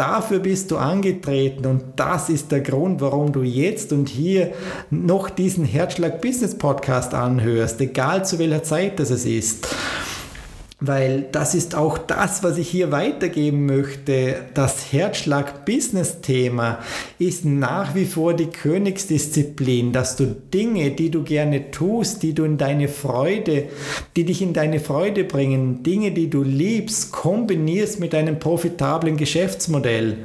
Dafür 0.00 0.38
bist 0.38 0.70
du 0.70 0.78
angetreten 0.78 1.66
und 1.66 1.82
das 1.96 2.30
ist 2.30 2.50
der 2.50 2.62
Grund, 2.62 3.02
warum 3.02 3.32
du 3.32 3.42
jetzt 3.42 3.92
und 3.92 4.08
hier 4.08 4.54
noch 4.88 5.28
diesen 5.28 5.66
Herzschlag 5.66 6.22
Business 6.22 6.56
Podcast 6.56 7.12
anhörst, 7.12 7.78
egal 7.82 8.24
zu 8.24 8.38
welcher 8.38 8.62
Zeit 8.62 8.98
das 8.98 9.10
es 9.10 9.26
ist 9.26 9.68
weil 10.80 11.26
das 11.30 11.54
ist 11.54 11.74
auch 11.74 11.98
das, 11.98 12.42
was 12.42 12.56
ich 12.56 12.68
hier 12.68 12.90
weitergeben 12.90 13.66
möchte. 13.66 14.36
Das 14.54 14.92
Herzschlag-Business-Thema 14.92 16.78
ist 17.18 17.44
nach 17.44 17.94
wie 17.94 18.06
vor 18.06 18.34
die 18.34 18.46
Königsdisziplin, 18.46 19.92
dass 19.92 20.16
du 20.16 20.26
Dinge, 20.26 20.90
die 20.92 21.10
du 21.10 21.22
gerne 21.22 21.70
tust, 21.70 22.22
die 22.22 22.32
du 22.32 22.44
in 22.44 22.56
deine 22.56 22.88
Freude, 22.88 23.68
die 24.16 24.24
dich 24.24 24.40
in 24.40 24.54
deine 24.54 24.80
Freude 24.80 25.24
bringen, 25.24 25.82
Dinge, 25.82 26.12
die 26.12 26.30
du 26.30 26.42
liebst, 26.42 27.12
kombinierst 27.12 28.00
mit 28.00 28.14
einem 28.14 28.38
profitablen 28.38 29.18
Geschäftsmodell. 29.18 30.18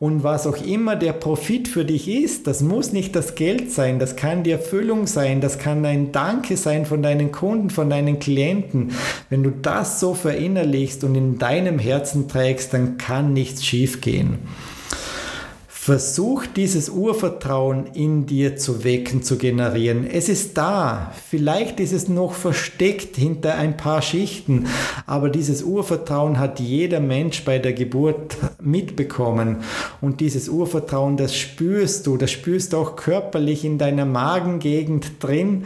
Und 0.00 0.22
was 0.22 0.46
auch 0.46 0.64
immer 0.64 0.94
der 0.94 1.12
Profit 1.12 1.66
für 1.66 1.84
dich 1.84 2.08
ist, 2.08 2.46
das 2.46 2.62
muss 2.62 2.92
nicht 2.92 3.16
das 3.16 3.34
Geld 3.34 3.72
sein, 3.72 3.98
das 3.98 4.14
kann 4.14 4.44
die 4.44 4.52
Erfüllung 4.52 5.08
sein, 5.08 5.40
das 5.40 5.58
kann 5.58 5.84
ein 5.84 6.12
Danke 6.12 6.56
sein 6.56 6.86
von 6.86 7.02
deinen 7.02 7.32
Kunden, 7.32 7.68
von 7.68 7.90
deinen 7.90 8.20
Klienten. 8.20 8.92
Wenn 9.28 9.42
du 9.42 9.50
das 9.50 9.98
so 9.98 10.14
verinnerlichst 10.14 11.02
und 11.02 11.16
in 11.16 11.38
deinem 11.38 11.80
Herzen 11.80 12.28
trägst, 12.28 12.72
dann 12.74 12.96
kann 12.96 13.32
nichts 13.32 13.64
schiefgehen. 13.64 14.38
Versuch 15.88 16.44
dieses 16.44 16.90
Urvertrauen 16.90 17.86
in 17.94 18.26
dir 18.26 18.56
zu 18.58 18.84
wecken, 18.84 19.22
zu 19.22 19.38
generieren. 19.38 20.06
Es 20.06 20.28
ist 20.28 20.58
da. 20.58 21.14
Vielleicht 21.30 21.80
ist 21.80 21.94
es 21.94 22.08
noch 22.08 22.34
versteckt 22.34 23.16
hinter 23.16 23.54
ein 23.54 23.78
paar 23.78 24.02
Schichten, 24.02 24.66
aber 25.06 25.30
dieses 25.30 25.62
Urvertrauen 25.62 26.38
hat 26.38 26.60
jeder 26.60 27.00
Mensch 27.00 27.42
bei 27.42 27.58
der 27.58 27.72
Geburt 27.72 28.36
mitbekommen. 28.60 29.62
Und 30.02 30.20
dieses 30.20 30.50
Urvertrauen, 30.50 31.16
das 31.16 31.34
spürst 31.34 32.06
du, 32.06 32.18
das 32.18 32.32
spürst 32.32 32.74
du 32.74 32.76
auch 32.76 32.94
körperlich 32.94 33.64
in 33.64 33.78
deiner 33.78 34.04
Magengegend 34.04 35.12
drin. 35.20 35.64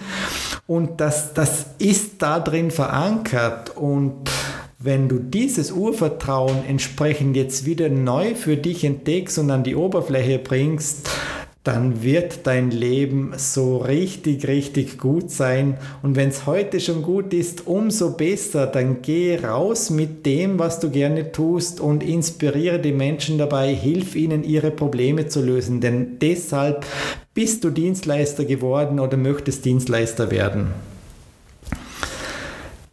Und 0.69 1.01
das, 1.01 1.35
das 1.35 1.67
ist 1.79 2.23
da 2.23 2.39
drin 2.39 2.71
verankert. 2.71 3.77
Und 3.77 4.31
wenn 4.85 5.09
du 5.09 5.19
dieses 5.19 5.71
Urvertrauen 5.71 6.65
entsprechend 6.67 7.37
jetzt 7.37 7.67
wieder 7.67 7.89
neu 7.89 8.35
für 8.35 8.57
dich 8.57 8.85
entdeckst 8.85 9.39
und 9.39 9.51
an 9.51 9.65
die 9.65 9.77
Oberfläche 9.77 10.39
bringst, 10.39 11.09
dann 11.65 12.03
wird 12.03 12.45
dein 12.49 12.73
Leben 12.73 13.35
so 13.37 13.77
richtig, 13.77 14.49
richtig 14.49 14.99
gut 14.99 15.31
sein. 15.31 15.79
Und 16.03 16.17
wenn 16.17 16.29
es 16.31 16.45
heute 16.45 16.81
schon 16.81 17.03
gut 17.03 17.33
ist, 17.33 17.69
umso 17.69 18.17
besser. 18.17 18.67
Dann 18.67 19.01
geh 19.01 19.37
raus 19.37 19.89
mit 19.91 20.27
dem, 20.27 20.59
was 20.59 20.81
du 20.81 20.91
gerne 20.91 21.31
tust 21.31 21.79
und 21.79 22.03
inspiriere 22.03 22.81
die 22.81 22.93
Menschen 22.93 23.39
dabei, 23.39 23.73
hilf 23.73 24.17
ihnen, 24.17 24.43
ihre 24.43 24.73
Probleme 24.73 25.29
zu 25.29 25.41
lösen. 25.41 25.81
Denn 25.81 26.19
deshalb 26.21 26.85
bist 27.33 27.63
du 27.63 27.71
Dienstleister 27.71 28.45
geworden 28.45 28.99
oder 28.99 29.17
möchtest 29.17 29.65
Dienstleister 29.65 30.33
werden. 30.33 30.92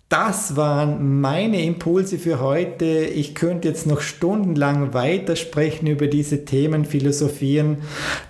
Das 0.10 0.56
waren 0.56 1.22
meine 1.22 1.64
Impulse 1.64 2.18
für 2.18 2.40
heute. 2.40 2.86
Ich 2.86 3.36
könnte 3.36 3.68
jetzt 3.68 3.86
noch 3.86 4.02
stundenlang 4.02 4.96
weitersprechen 4.96 5.86
über 5.86 6.08
diese 6.08 6.46
Themen, 6.46 6.84
philosophieren, 6.84 7.78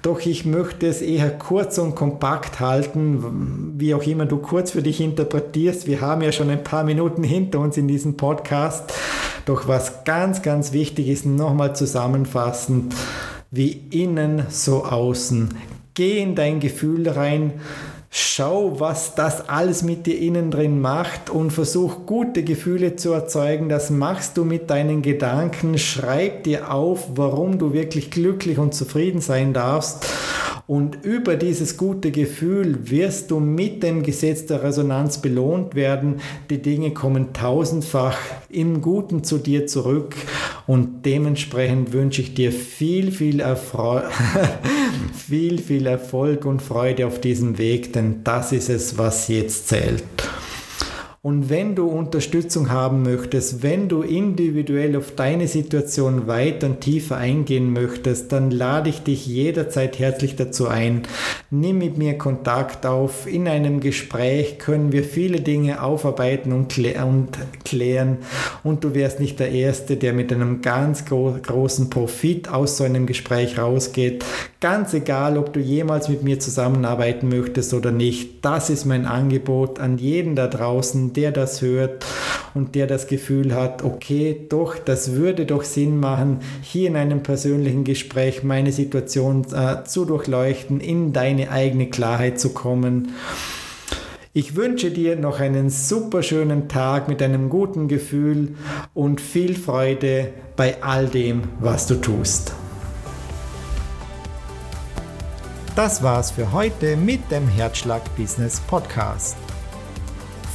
doch 0.01 0.19
ich 0.19 0.45
möchte 0.45 0.87
es 0.87 1.01
eher 1.01 1.29
kurz 1.29 1.77
und 1.77 1.95
kompakt 1.95 2.59
halten, 2.59 3.75
wie 3.77 3.93
auch 3.93 4.03
immer 4.03 4.25
du 4.25 4.39
kurz 4.39 4.71
für 4.71 4.81
dich 4.81 4.99
interpretierst. 4.99 5.87
Wir 5.87 6.01
haben 6.01 6.21
ja 6.21 6.33
schon 6.33 6.49
ein 6.49 6.65
paar 6.65 6.83
Minuten 6.83 7.23
hinter 7.23 7.59
uns 7.59 7.77
in 7.77 7.87
diesem 7.87 8.17
Podcast. 8.17 8.91
Doch 9.45 9.69
was 9.69 10.03
ganz, 10.03 10.41
ganz 10.41 10.73
wichtig 10.73 11.07
ist, 11.07 11.25
nochmal 11.25 11.77
zusammenfassend, 11.77 12.93
wie 13.51 13.71
innen 13.89 14.43
so 14.49 14.83
außen. 14.83 15.55
Geh 15.93 16.19
in 16.19 16.35
dein 16.35 16.59
Gefühl 16.59 17.07
rein 17.07 17.53
Schau, 18.11 18.79
was 18.79 19.13
das 19.13 19.49
alles 19.49 19.83
mit 19.83 20.07
dir 20.07 20.17
innen 20.17 20.49
drin 20.49 20.81
macht 20.81 21.29
und 21.29 21.51
versuch 21.51 22.07
gute 22.07 22.43
Gefühle 22.43 22.95
zu 22.95 23.11
erzeugen. 23.11 23.69
Das 23.69 23.91
machst 23.91 24.35
du 24.37 24.45
mit 24.45 24.71
deinen 24.71 25.03
Gedanken. 25.03 25.77
Schreib 25.77 26.43
dir 26.43 26.73
auf, 26.73 27.09
warum 27.13 27.59
du 27.59 27.71
wirklich 27.71 28.09
glücklich 28.09 28.57
und 28.57 28.73
zufrieden 28.73 29.21
sein 29.21 29.53
darfst. 29.53 30.07
Und 30.69 31.03
über 31.03 31.35
dieses 31.35 31.77
gute 31.77 32.11
Gefühl 32.11 32.91
wirst 32.91 33.31
du 33.31 33.39
mit 33.39 33.81
dem 33.81 34.03
Gesetz 34.03 34.45
der 34.45 34.61
Resonanz 34.61 35.17
belohnt 35.17 35.73
werden. 35.73 36.17
Die 36.51 36.61
Dinge 36.61 36.91
kommen 36.91 37.33
tausendfach 37.33 38.19
im 38.51 38.79
Guten 38.79 39.23
zu 39.23 39.39
dir 39.39 39.65
zurück. 39.65 40.13
Und 40.67 41.07
dementsprechend 41.07 41.91
wünsche 41.91 42.21
ich 42.21 42.35
dir 42.35 42.51
viel, 42.51 43.11
viel 43.11 43.39
Erfolg, 43.39 44.03
viel, 45.15 45.57
viel 45.57 45.87
Erfolg 45.87 46.45
und 46.45 46.61
Freude 46.61 47.07
auf 47.07 47.19
diesem 47.19 47.57
Weg, 47.57 47.91
denn 47.93 48.23
das 48.23 48.51
ist 48.51 48.69
es, 48.69 48.95
was 48.95 49.27
jetzt 49.27 49.69
zählt. 49.69 50.03
Und 51.21 51.49
wenn 51.49 51.75
du 51.75 51.85
Unterstützung 51.85 52.69
haben 52.69 53.03
möchtest, 53.03 53.61
wenn 53.61 53.89
du 53.89 54.03
individuell 54.03 54.95
auf 54.95 55.15
deine 55.15 55.49
Situation 55.49 56.27
weiter 56.27 56.67
und 56.67 56.79
tiefer 56.79 57.17
eingehen 57.17 57.73
möchtest, 57.73 58.31
dann 58.31 58.51
lade 58.51 58.89
ich 58.89 59.03
dich 59.03 59.27
jederzeit 59.27 59.99
herzlich 59.99 60.37
dazu 60.37 60.69
ein. 60.69 61.01
Nimm 61.51 61.79
mit 61.79 61.97
mir 61.97 62.17
Kontakt 62.17 62.85
auf. 62.85 63.27
In 63.27 63.49
einem 63.49 63.81
Gespräch 63.81 64.59
können 64.59 64.93
wir 64.93 65.03
viele 65.03 65.41
Dinge 65.41 65.83
aufarbeiten 65.83 66.53
und, 66.53 66.69
klä 66.69 66.97
und 67.01 67.37
klären. 67.65 68.19
Und 68.63 68.85
du 68.85 68.93
wärst 68.93 69.19
nicht 69.19 69.41
der 69.41 69.51
Erste, 69.51 69.97
der 69.97 70.13
mit 70.13 70.31
einem 70.31 70.61
ganz 70.61 71.03
gro 71.03 71.35
großen 71.41 71.89
Profit 71.89 72.47
aus 72.47 72.77
so 72.77 72.85
einem 72.85 73.05
Gespräch 73.05 73.57
rausgeht. 73.57 74.23
Ganz 74.61 74.93
egal, 74.93 75.37
ob 75.37 75.51
du 75.51 75.59
jemals 75.59 76.07
mit 76.07 76.23
mir 76.23 76.39
zusammenarbeiten 76.39 77.27
möchtest 77.27 77.73
oder 77.73 77.91
nicht. 77.91 78.45
Das 78.45 78.69
ist 78.69 78.85
mein 78.85 79.05
Angebot 79.05 79.79
an 79.79 79.97
jeden 79.97 80.35
da 80.35 80.47
draußen 80.47 81.09
der 81.19 81.33
das 81.33 81.61
hört 81.61 82.05
und 82.53 82.75
der 82.75 82.87
das 82.87 83.07
Gefühl 83.07 83.53
hat, 83.53 83.83
okay, 83.83 84.45
doch, 84.47 84.77
das 84.77 85.15
würde 85.15 85.45
doch 85.45 85.63
Sinn 85.63 85.99
machen, 85.99 86.39
hier 86.61 86.87
in 86.87 86.95
einem 86.95 87.23
persönlichen 87.23 87.83
Gespräch 87.83 88.41
meine 88.43 88.71
Situation 88.71 89.45
äh, 89.53 89.83
zu 89.83 90.05
durchleuchten, 90.05 90.79
in 90.79 91.11
deine 91.11 91.51
eigene 91.51 91.89
Klarheit 91.89 92.39
zu 92.39 92.53
kommen. 92.53 93.09
Ich 94.31 94.55
wünsche 94.55 94.91
dir 94.91 95.17
noch 95.17 95.41
einen 95.41 95.69
super 95.69 96.23
schönen 96.23 96.69
Tag 96.69 97.09
mit 97.09 97.21
einem 97.21 97.49
guten 97.49 97.89
Gefühl 97.89 98.55
und 98.93 99.19
viel 99.19 99.55
Freude 99.55 100.29
bei 100.55 100.81
all 100.81 101.07
dem, 101.07 101.43
was 101.59 101.85
du 101.85 101.95
tust. 101.95 102.53
Das 105.75 106.01
war's 106.01 106.31
für 106.31 106.53
heute 106.53 106.95
mit 106.95 107.29
dem 107.29 107.47
Herzschlag 107.49 108.01
Business 108.15 108.61
Podcast. 108.61 109.48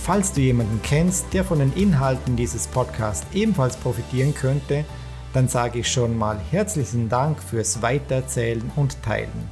Falls 0.05 0.35
du 0.35 0.43
jemanden 0.43 0.81
kennst, 0.83 1.33
der 1.33 1.45
von 1.45 1.61
den 1.61 1.73
Inhalten 1.73 2.37
dieses 2.37 2.67
Podcasts 2.67 3.27
ebenfalls 3.33 3.75
profitieren 3.79 4.35
könnte, 4.35 4.85
dann 5.33 5.49
sage 5.49 5.79
ich 5.79 5.91
schon 5.91 6.19
mal 6.19 6.39
herzlichen 6.51 7.09
Dank 7.09 7.43
fürs 7.43 7.81
Weitererzählen 7.81 8.71
und 8.77 9.03
Teilen. 9.03 9.49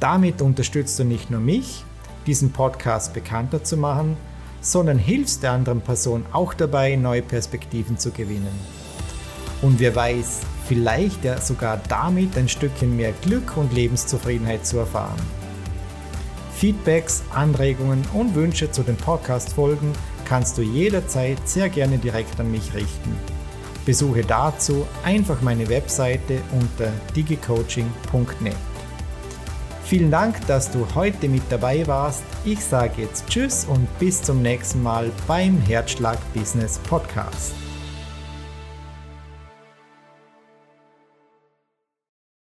Damit 0.00 0.42
unterstützt 0.42 0.98
du 0.98 1.04
nicht 1.04 1.30
nur 1.30 1.38
mich, 1.38 1.84
diesen 2.26 2.50
Podcast 2.50 3.14
bekannter 3.14 3.62
zu 3.62 3.76
machen, 3.76 4.16
sondern 4.60 4.98
hilfst 4.98 5.44
der 5.44 5.52
anderen 5.52 5.80
Person 5.80 6.26
auch 6.32 6.54
dabei, 6.54 6.96
neue 6.96 7.22
Perspektiven 7.22 7.96
zu 7.96 8.10
gewinnen. 8.10 8.58
Und 9.62 9.78
wer 9.78 9.94
weiß, 9.94 10.40
vielleicht 10.66 11.24
ja 11.24 11.40
sogar 11.40 11.80
damit 11.88 12.36
ein 12.36 12.48
Stückchen 12.48 12.96
mehr 12.96 13.12
Glück 13.22 13.56
und 13.56 13.72
Lebenszufriedenheit 13.72 14.66
zu 14.66 14.78
erfahren. 14.78 15.20
Feedbacks, 16.62 17.24
Anregungen 17.34 18.04
und 18.14 18.36
Wünsche 18.36 18.70
zu 18.70 18.84
den 18.84 18.96
Podcast-Folgen 18.96 19.92
kannst 20.24 20.56
du 20.56 20.62
jederzeit 20.62 21.36
sehr 21.44 21.68
gerne 21.68 21.98
direkt 21.98 22.38
an 22.38 22.52
mich 22.52 22.72
richten. 22.72 23.18
Besuche 23.84 24.22
dazu 24.22 24.86
einfach 25.02 25.42
meine 25.42 25.68
Webseite 25.68 26.40
unter 26.52 26.92
digicoaching.net. 27.16 28.54
Vielen 29.82 30.12
Dank, 30.12 30.46
dass 30.46 30.70
du 30.70 30.86
heute 30.94 31.26
mit 31.26 31.42
dabei 31.50 31.84
warst. 31.88 32.22
Ich 32.44 32.60
sage 32.64 33.02
jetzt 33.02 33.26
Tschüss 33.26 33.64
und 33.64 33.88
bis 33.98 34.22
zum 34.22 34.40
nächsten 34.40 34.84
Mal 34.84 35.10
beim 35.26 35.60
Herzschlag 35.62 36.18
Business 36.32 36.78
Podcast. 36.78 37.61